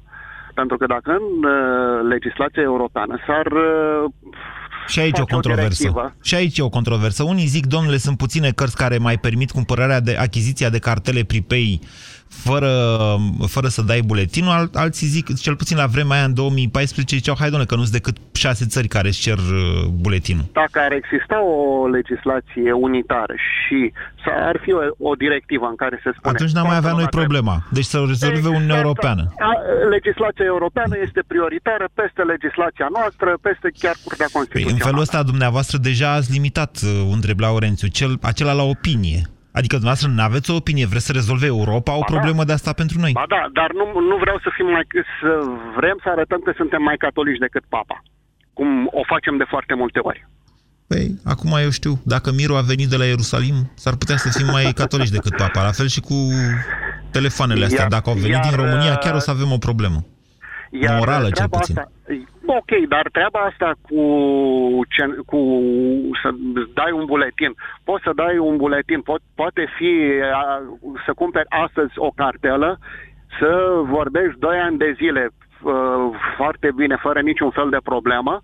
[0.53, 4.03] Pentru că dacă în uh, legislația europeană s-ar uh,
[4.87, 5.91] și aici o controversă.
[5.95, 7.23] O și aici e o controversă.
[7.23, 11.81] Unii zic, domnule, sunt puține cărți care mai permit cumpărarea de achiziția de cartele pripei
[12.29, 12.71] fără,
[13.47, 17.35] fără să dai buletinul, Al, alții zic, cel puțin la vremea aia în 2014, ziceau,
[17.39, 20.45] hai doamne, că nu sunt decât șase țări care își cer uh, buletinul.
[20.53, 23.93] Dacă ar exista o legislație unitară și
[24.49, 26.33] ar fi o, o directivă în care se spune...
[26.35, 27.55] Atunci n-am mai avea noi problema.
[27.71, 28.55] Deci să o rezolve exact.
[28.55, 29.23] Uniunea Europeană.
[29.89, 34.71] Legislația europeană este prioritară peste legislația noastră, peste chiar Curtea Constituțională.
[34.71, 39.21] Păi, în felul ăsta, dumneavoastră, deja ați limitat, uh, întreb Laurențiu, cel, acela la opinie.
[39.59, 42.47] Adică dumneavoastră nu aveți o opinie, vreți să rezolve Europa o ba problemă da.
[42.49, 43.11] de asta pentru noi?
[43.21, 44.85] Ba da, dar nu, nu vreau să fim mai...
[45.21, 45.31] să
[45.79, 47.97] vrem să arătăm că suntem mai catolici decât papa,
[48.53, 50.27] cum o facem de foarte multe ori.
[50.87, 54.47] Păi, acum eu știu, dacă Miru a venit de la Ierusalim, s-ar putea să fim
[54.55, 55.63] mai catolici decât papa.
[55.63, 56.17] La fel și cu
[57.11, 57.81] telefoanele astea.
[57.81, 59.99] Iar, dacă au venit iar, din România, chiar o să avem o problemă.
[60.81, 61.77] Iar morală, cel puțin.
[61.77, 61.91] Asta,
[62.45, 64.01] ok, dar treaba asta cu,
[64.95, 65.39] ce- cu
[66.21, 66.29] să
[66.73, 67.51] dai un buletin,
[67.83, 69.91] poți să dai un buletin, po- poate fi
[70.33, 70.61] a,
[71.05, 72.79] să cumperi astăzi o cartelă,
[73.39, 73.51] să
[73.83, 75.73] vorbești 2 ani de zile uh,
[76.37, 78.41] foarte bine, fără niciun fel de problemă,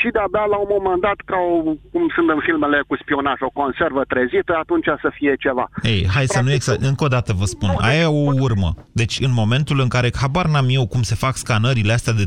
[0.00, 1.54] și de-abia la un moment dat, ca o,
[1.92, 5.66] cum sunt în filmele cu spionaj, o conservă trezită, atunci să fie ceva.
[5.82, 6.82] Ei, hai să nu exact.
[6.90, 7.70] Încă o dată vă spun.
[7.86, 8.70] Aia e o urmă.
[8.92, 12.26] Deci în momentul în care, habar n-am eu cum se fac scanările astea de,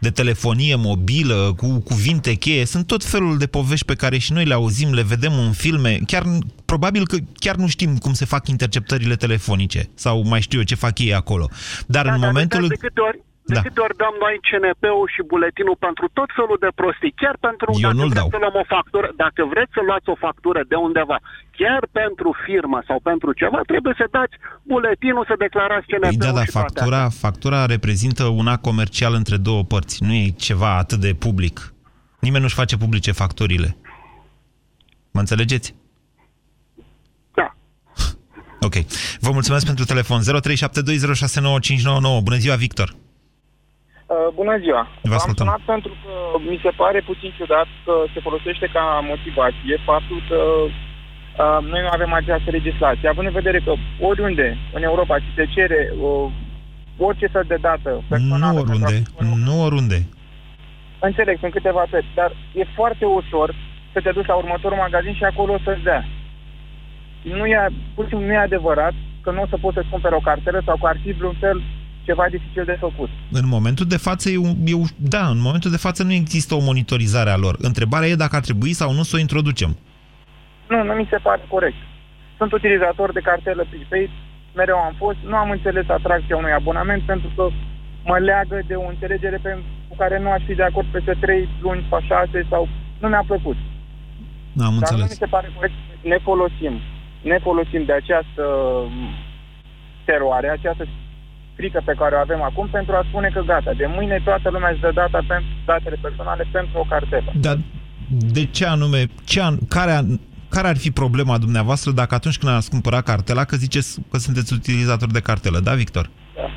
[0.00, 4.44] de telefonie mobilă, cu cuvinte cheie, sunt tot felul de povești pe care și noi
[4.44, 5.98] le auzim, le vedem în filme.
[6.06, 6.22] Chiar,
[6.64, 10.74] probabil că chiar nu știm cum se fac interceptările telefonice sau mai știu eu ce
[10.74, 11.48] fac ei acolo.
[11.86, 12.66] Dar Da, în dar momentul...
[12.68, 13.20] De câte ori,
[13.50, 13.60] de Da.
[13.66, 17.78] câte ori dăm noi CNP-ul și buletinul pentru tot felul de prostii, chiar pentru Eu
[17.80, 18.28] dacă nu-l vreți dau.
[18.34, 21.18] să luăm o factură, dacă vreți să luați o factură de undeva,
[21.60, 24.34] chiar pentru firmă sau pentru ceva, trebuie să dați
[24.72, 29.12] buletinul, să declarați CNP-ul Păi da, da, și toate factura, factura reprezintă un act comercial
[29.20, 29.96] între două părți.
[30.06, 31.56] Nu e ceva atât de public.
[32.24, 33.68] Nimeni nu-și face publice facturile.
[35.14, 35.68] Mă înțelegeți?
[37.34, 37.54] Da.
[38.60, 38.74] Ok.
[39.20, 40.20] Vă mulțumesc pentru telefon.
[40.20, 40.24] 0372069599.
[42.22, 42.94] Bună ziua, Victor.
[44.06, 44.82] Uh, bună ziua!
[45.02, 45.46] Vă Am ascultăm.
[45.46, 46.12] sunat pentru că
[46.50, 51.90] mi se pare puțin ciudat că se folosește ca motivație faptul că uh, noi nu
[51.96, 53.72] avem această legislație, având în vedere că
[54.10, 56.30] oriunde în Europa ți se cere uh,
[57.06, 58.52] orice fel de dată personală...
[58.52, 59.02] Nu oriunde.
[59.48, 59.98] Nu oriunde.
[60.98, 63.54] Înțeleg, sunt câteva țări, dar e foarte ușor
[63.92, 66.04] să te duci la următorul magazin și acolo o să-ți dea.
[67.22, 67.58] Nu e,
[67.94, 70.62] pur și simplu nu e adevărat că nu o să poți să-ți cumperi o cartelă
[70.66, 71.62] sau că ar fi vreun fel
[72.08, 73.10] ceva dificil de făcut.
[73.40, 76.54] În momentul de față, e, un- e, un- da, în momentul de față nu există
[76.54, 77.54] o monitorizare a lor.
[77.70, 79.70] Întrebarea e dacă ar trebui sau nu să o introducem.
[80.72, 81.76] Nu, nu mi se pare corect.
[82.38, 84.10] Sunt utilizator de cartelă prepaid,
[84.54, 87.44] mereu am fost, nu am înțeles atracția unui abonament pentru că
[88.04, 91.48] mă leagă de o înțelegere pe, cu care nu aș fi de acord peste 3
[91.60, 92.68] luni sau 6 sau
[93.00, 93.56] nu mi-a plăcut.
[93.56, 93.64] Am
[94.62, 95.08] Dar nu înțeles.
[95.10, 95.74] mi se pare corect.
[96.02, 96.74] Ne folosim.
[97.22, 98.44] Ne folosim de această
[98.88, 99.08] m,
[100.04, 100.84] teroare, această
[101.56, 104.70] frică pe care o avem acum pentru a spune că gata, de mâine toată lumea
[104.70, 107.32] își dă data pentru datele personale pentru o cartelă.
[107.40, 107.58] Dar
[108.08, 110.06] de ce anume, ce an, care, an,
[110.48, 114.52] care ar fi problema dumneavoastră dacă atunci când ați cumpărat cartela, că ziceți că sunteți
[114.52, 116.10] utilizator de cartelă, da, Victor?
[116.36, 116.48] Da.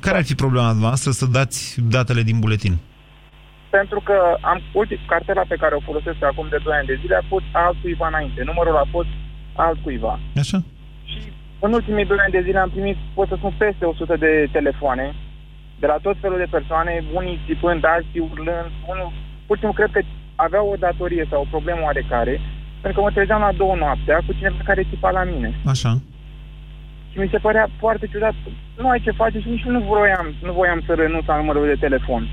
[0.00, 2.76] Care ar fi problema dumneavoastră să dați datele din buletin?
[3.70, 7.14] Pentru că am ultim, cartela pe care o folosesc acum de 2 ani de zile
[7.14, 8.42] a fost altcuiva înainte.
[8.44, 9.08] Numărul a fost
[9.54, 10.20] altcuiva.
[10.36, 10.62] Așa?
[11.58, 15.14] În ultimii 2 ani de zile am primit, pot să spun, peste 100 de telefoane
[15.78, 19.12] de la tot felul de persoane, unii țipând, alții urlând, unul,
[19.46, 20.00] pur și simplu cred că
[20.34, 22.40] aveau o datorie sau o problemă oarecare,
[22.80, 25.54] pentru că mă trezeam la două noaptea cu cineva care țipa la mine.
[25.66, 25.92] Așa.
[27.10, 28.34] Și mi se părea foarte ciudat.
[28.76, 31.82] Nu ai ce face și nici nu voiam, nu voiam să renunț la numărul de
[31.84, 32.28] telefon.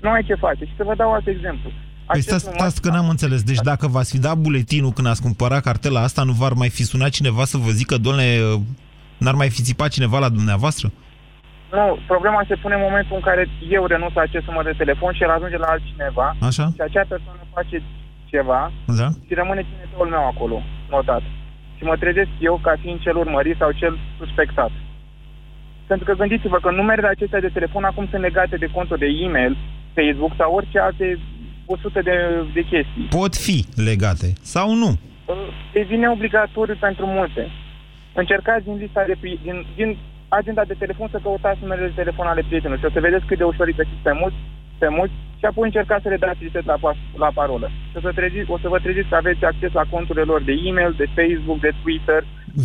[0.00, 0.64] Nu ai ce face.
[0.64, 1.70] Și să vă dau alt exemplu.
[2.12, 3.42] Păi stați, stați că n-am înțeles.
[3.42, 6.82] Deci dacă v-ați fi dat buletinul când ați cumpărat cartela asta, nu v-ar mai fi
[6.82, 8.24] sunat cineva să vă zică, doamne,
[9.18, 10.86] n-ar mai fi țipat cineva la dumneavoastră?
[11.76, 13.42] Nu, problema se pune în momentul în care
[13.76, 16.66] eu renunț la acest număr de telefon și el ajunge la altcineva Așa?
[16.74, 17.76] și acea persoană face
[18.32, 19.08] ceva Da?
[19.26, 20.56] și rămâne cineteul meu acolo,
[20.94, 21.22] notat.
[21.76, 24.72] Și mă trezesc eu ca fiind cel urmărit sau cel suspectat.
[25.90, 29.56] Pentru că gândiți-vă că numerele acestea de telefon acum sunt legate de conturi de e-mail,
[29.96, 31.06] Facebook sau orice alte
[31.72, 32.14] 100 de,
[32.56, 33.06] de chestii.
[33.18, 33.56] Pot fi
[33.90, 34.90] legate sau nu?
[35.72, 37.42] Devine obligatoriu pentru multe.
[38.14, 39.88] Încercați din lista de, pri- din, din
[40.28, 43.38] agenda de telefon să căutați numerele de telefon ale prietenilor și o să vedeți cât
[43.38, 44.36] de ușor îi găsiți pe mulți,
[44.78, 47.68] pe mulți și apoi încercați să le dați reset la, pas- la parolă.
[47.90, 50.54] Și o să, treziți, o să vă treziți că aveți acces la conturile lor de
[50.68, 52.20] e-mail, de Facebook, de Twitter.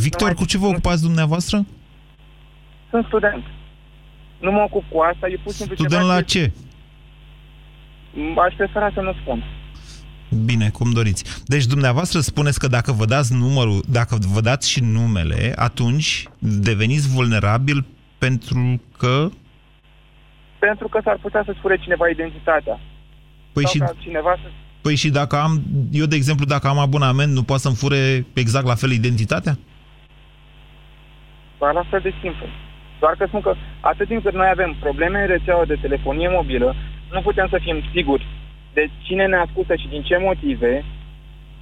[0.06, 1.58] Victor, cu ce vă ocupați dumneavoastră?
[2.90, 3.44] Sunt student.
[4.40, 6.52] Nu mă ocup cu asta, e pur și simplu Student ceva la ce- ce?
[8.46, 9.44] Aș prefera să nu spun.
[10.46, 11.44] Bine, cum doriți.
[11.46, 17.16] Deci dumneavoastră spuneți că dacă vă dați numărul, dacă vă dați și numele, atunci deveniți
[17.16, 17.86] vulnerabil
[18.18, 19.30] pentru că...
[20.60, 22.80] Pentru că s-ar putea să-ți fure cineva identitatea.
[23.54, 24.50] Păi sau și, ca cineva să...
[24.82, 25.62] păi și dacă am,
[25.92, 29.58] eu de exemplu, dacă am abonament, nu poate să-mi fure exact la fel identitatea?
[31.60, 32.46] Doar la fel de simplu.
[33.00, 36.76] Doar că spun că atât timp cât noi avem probleme în rețeaua de telefonie mobilă,
[37.12, 38.26] nu putem să fim siguri
[38.74, 40.84] de cine ne ascultă și din ce motive,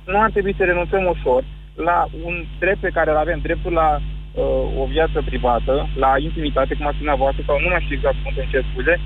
[0.06, 1.44] nu ar trebui să renunțăm ușor
[1.76, 4.44] la un drept pe care îl avem, dreptul la uh,
[4.82, 8.34] o viață privată, la intimitate, cum a spus dumneavoastră, sau nu mai știu exact cum
[8.38, 9.00] îmi cer scuze,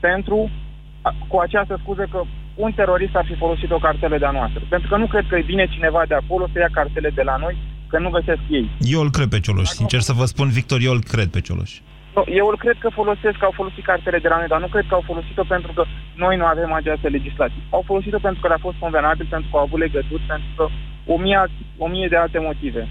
[0.00, 0.50] pentru,
[1.02, 2.20] a- cu această scuză că
[2.54, 4.62] un terorist ar fi folosit o cartelă de-a noastră.
[4.68, 7.36] Pentru că nu cred că e bine cineva de acolo să ia cartele de la
[7.36, 7.56] noi,
[7.86, 8.70] că nu găsesc ei.
[8.80, 11.72] Eu îl cred pe Cioloș, sincer să vă spun, Victor, eu îl cred pe Cioloș.
[12.16, 14.70] Nu, eu îl cred că folosesc, că au folosit cartele de la noi, dar nu
[14.74, 15.82] cred că au folosit-o pentru că
[16.24, 17.62] noi nu avem această legislație.
[17.76, 20.64] Au folosit-o pentru că le-a fost convenabil, pentru că au avut legături, pentru că
[21.12, 21.38] o mie,
[21.84, 22.82] o mie de alte motive.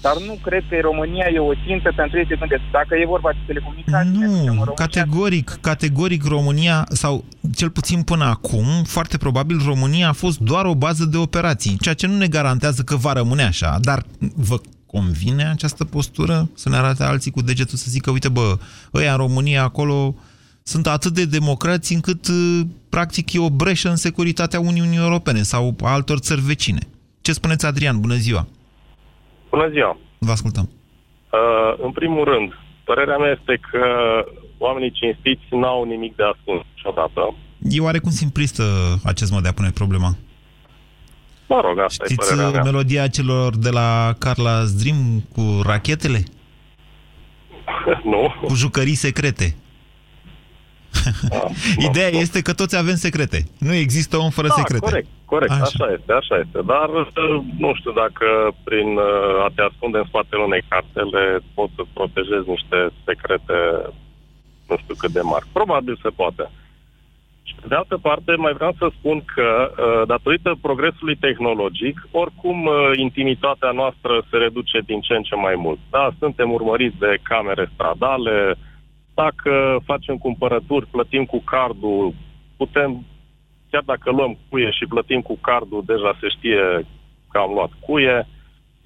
[0.00, 2.62] Dar nu cred că România e o țintă pentru ei se gândesc.
[2.70, 4.18] Dacă e vorba de telecomunicații...
[4.18, 10.64] Nu, categoric, categoric România, sau cel puțin până acum, foarte probabil România a fost doar
[10.64, 14.02] o bază de operații, ceea ce nu ne garantează că va rămâne așa, dar
[14.34, 14.56] vă
[14.86, 16.48] convine această postură?
[16.54, 18.58] Să ne arate alții cu degetul să zică, uite bă,
[18.94, 20.14] ăia în România acolo
[20.62, 22.26] sunt atât de democrați încât
[22.88, 26.80] practic e o breșă în securitatea Uniunii Europene sau a altor țări vecine.
[27.20, 28.00] Ce spuneți, Adrian?
[28.00, 28.46] Bună ziua!
[29.50, 29.98] Bună ziua!
[30.18, 30.68] Vă ascultăm.
[31.32, 32.52] Uh, în primul rând,
[32.84, 33.84] părerea mea este că
[34.58, 37.34] oamenii cinstiți n-au nimic de ascuns niciodată.
[37.58, 38.62] E oarecum simplistă
[39.04, 40.16] acest mod de a pune problema.
[41.48, 42.62] Mă rog, asta Știți e părerea mea.
[42.62, 46.22] melodia celor de la Carla Dream cu rachetele?
[48.12, 48.34] nu.
[48.46, 49.56] Cu jucării secrete.
[51.88, 53.38] Ideea este că toți avem secrete.
[53.58, 54.84] Nu există om fără da, secrete.
[54.88, 55.62] corect, corect, Așa.
[55.62, 55.84] așa.
[55.84, 56.58] așa este, așa este.
[56.72, 58.26] Dar uh, nu știu dacă
[58.64, 61.22] prin uh, a te ascunde în spatele unei cartele
[61.54, 63.56] poți să protejezi niște secrete
[64.68, 65.46] nu știu cât de mari.
[65.52, 66.50] Probabil se poate.
[67.56, 72.66] Și pe de altă parte, mai vreau să spun că, uh, datorită progresului tehnologic, oricum
[72.66, 75.78] uh, intimitatea noastră se reduce din ce în ce mai mult.
[75.90, 78.54] Da, suntem urmăriți de camere stradale,
[79.14, 82.14] dacă facem cumpărături, plătim cu cardul,
[82.56, 83.04] putem,
[83.70, 86.86] chiar dacă luăm cuie și plătim cu cardul, deja se știe
[87.30, 88.28] că am luat cuie.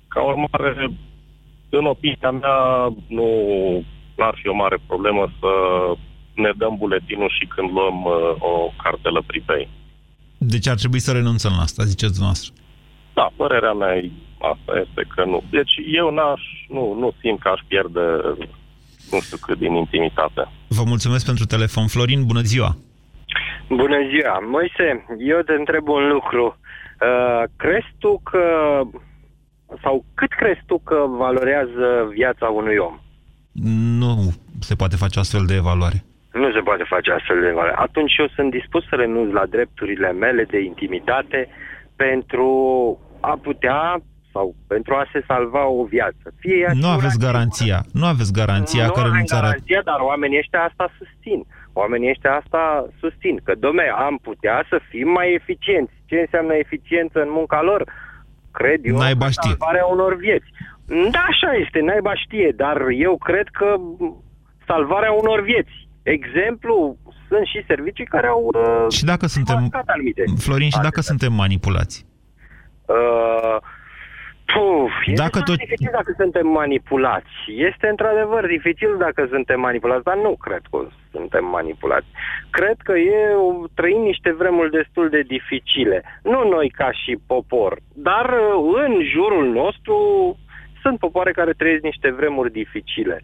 [0.09, 0.91] Ca urmare,
[1.71, 3.29] în opinia mea, nu
[4.19, 5.51] ar fi o mare problemă să
[6.41, 9.69] ne dăm buletinul și când luăm uh, o cartelă pripei.
[10.39, 12.53] Deci ar trebui să renunțăm la asta, ziceți dumneavoastră.
[13.15, 14.11] Da, părerea mea e,
[14.53, 15.43] asta este că nu.
[15.51, 18.05] Deci eu n-aș, nu, nu simt că aș pierde
[19.11, 20.49] nu știu cât din intimitate.
[20.69, 21.87] Vă mulțumesc pentru telefon.
[21.87, 22.77] Florin, bună ziua!
[23.69, 24.39] Bună ziua!
[24.51, 26.45] Moise, eu te întreb un lucru.
[26.47, 28.45] Uh, crezi tu că,
[29.83, 32.99] sau cât crezi tu că valorează viața unui om?
[34.03, 36.05] Nu se poate face astfel de evaluare.
[36.33, 37.75] Nu se poate face astfel de evaluare.
[37.77, 41.49] Atunci eu sunt dispus să renunț la drepturile mele de intimitate
[41.97, 42.49] pentru
[43.21, 44.01] a putea
[44.33, 46.25] sau pentru a se salva o viață.
[46.39, 47.79] Fie ea Nu și aveți una garanția.
[47.93, 49.49] Nu aveți garanția nu că am renunțarea...
[49.49, 51.47] garanția, dar oamenii ăștia asta susțin.
[51.73, 53.41] Oamenii ăștia asta susțin.
[53.45, 55.93] Că, domne, am putea să fim mai eficienți.
[56.07, 57.83] Ce înseamnă eficiență în munca lor?
[58.53, 59.51] Cred eu Naiba că știe.
[59.51, 60.49] salvarea unor vieți.
[61.11, 63.77] Da, așa este, naiba știe, dar eu cred că
[64.67, 65.89] salvarea unor vieți.
[66.03, 66.97] Exemplu,
[67.29, 69.57] sunt și servicii care au uh, Și dacă suntem...
[69.61, 70.25] marcat anumite.
[70.39, 72.07] Florin, și dacă suntem manipulați?
[72.87, 73.57] Uh,
[74.53, 77.33] puf, e Dacă destul de tot- dificil dacă suntem manipulați.
[77.47, 82.07] Este într-adevăr dificil dacă suntem manipulați, dar nu cred că suntem manipulați.
[82.51, 83.17] Cred că e,
[83.75, 86.03] trăim niște vremuri destul de dificile.
[86.23, 89.97] Nu noi ca și popor, dar uh, în jurul nostru
[90.83, 93.23] sunt popoare care trăiesc niște vremuri dificile.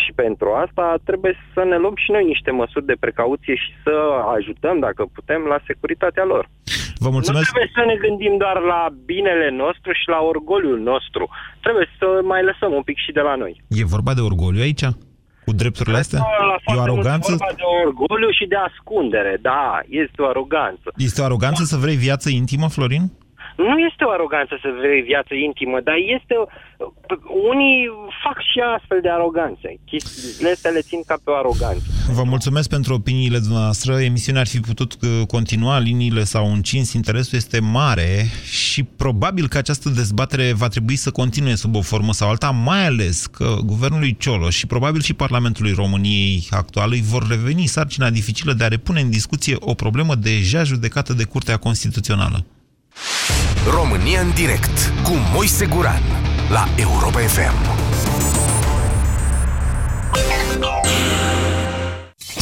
[0.00, 3.94] Și pentru asta trebuie să ne luăm și noi niște măsuri de precauție și să
[4.36, 6.44] ajutăm, dacă putem, la securitatea lor.
[7.04, 7.44] Vă mulțumesc.
[7.44, 11.24] Nu trebuie să ne gândim doar la binele nostru și la orgoliul nostru.
[11.64, 13.62] Trebuie să mai lăsăm un pic și de la noi.
[13.68, 14.84] E vorba de orgoliu aici?
[15.44, 16.18] Cu drepturile astea?
[16.18, 17.30] La E o foarte mult aroganță?
[17.30, 19.38] vorba de orgoliu și de ascundere.
[19.42, 20.86] Da, este o aroganță.
[20.96, 23.04] Este o aroganță să vrei viață intimă, Florin?
[23.56, 26.34] Nu este o aroganță să vrei viață intimă, dar este...
[27.52, 27.78] Unii
[28.24, 29.68] fac și astfel de aroganțe.
[29.84, 31.84] Chestiile astea le țin ca pe o aroganță.
[32.12, 34.00] Vă mulțumesc pentru opiniile dumneavoastră.
[34.00, 39.58] Emisiunea ar fi putut uh, continua, liniile s-au încins, interesul este mare și probabil că
[39.58, 44.16] această dezbatere va trebui să continue sub o formă sau alta, mai ales că guvernului
[44.18, 49.00] Cioloș și probabil și Parlamentului României actual îi vor reveni sarcina dificilă de a repune
[49.00, 52.44] în discuție o problemă deja judecată de Curtea Constituțională.
[53.70, 56.02] România în direct cu Moise Guran
[56.48, 57.82] la Europa FM.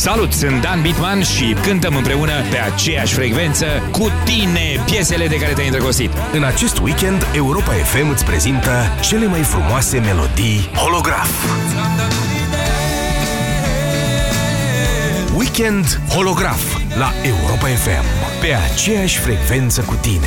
[0.02, 5.52] Salut, sunt Dan Bitman și cântăm împreună pe aceeași frecvență cu tine piesele de care
[5.52, 6.10] te-ai îndrăgostit.
[6.32, 11.30] În acest weekend, Europa FM îți prezintă cele mai frumoase melodii holograf.
[15.36, 16.62] Weekend holograf
[16.96, 18.31] la Europa FM.
[18.42, 20.26] Pe aceeași frecvență cu tine.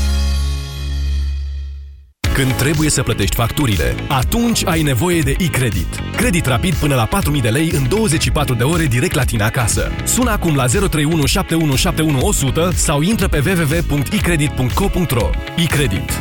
[2.41, 6.01] Când trebuie să plătești facturile, atunci ai nevoie de e-credit.
[6.15, 9.91] Credit rapid până la 4.000 de lei în 24 de ore direct la tine acasă.
[10.03, 15.29] Sună acum la 031 7171 100 sau intră pe www.ecredit.co.ro.
[15.57, 16.11] E-credit.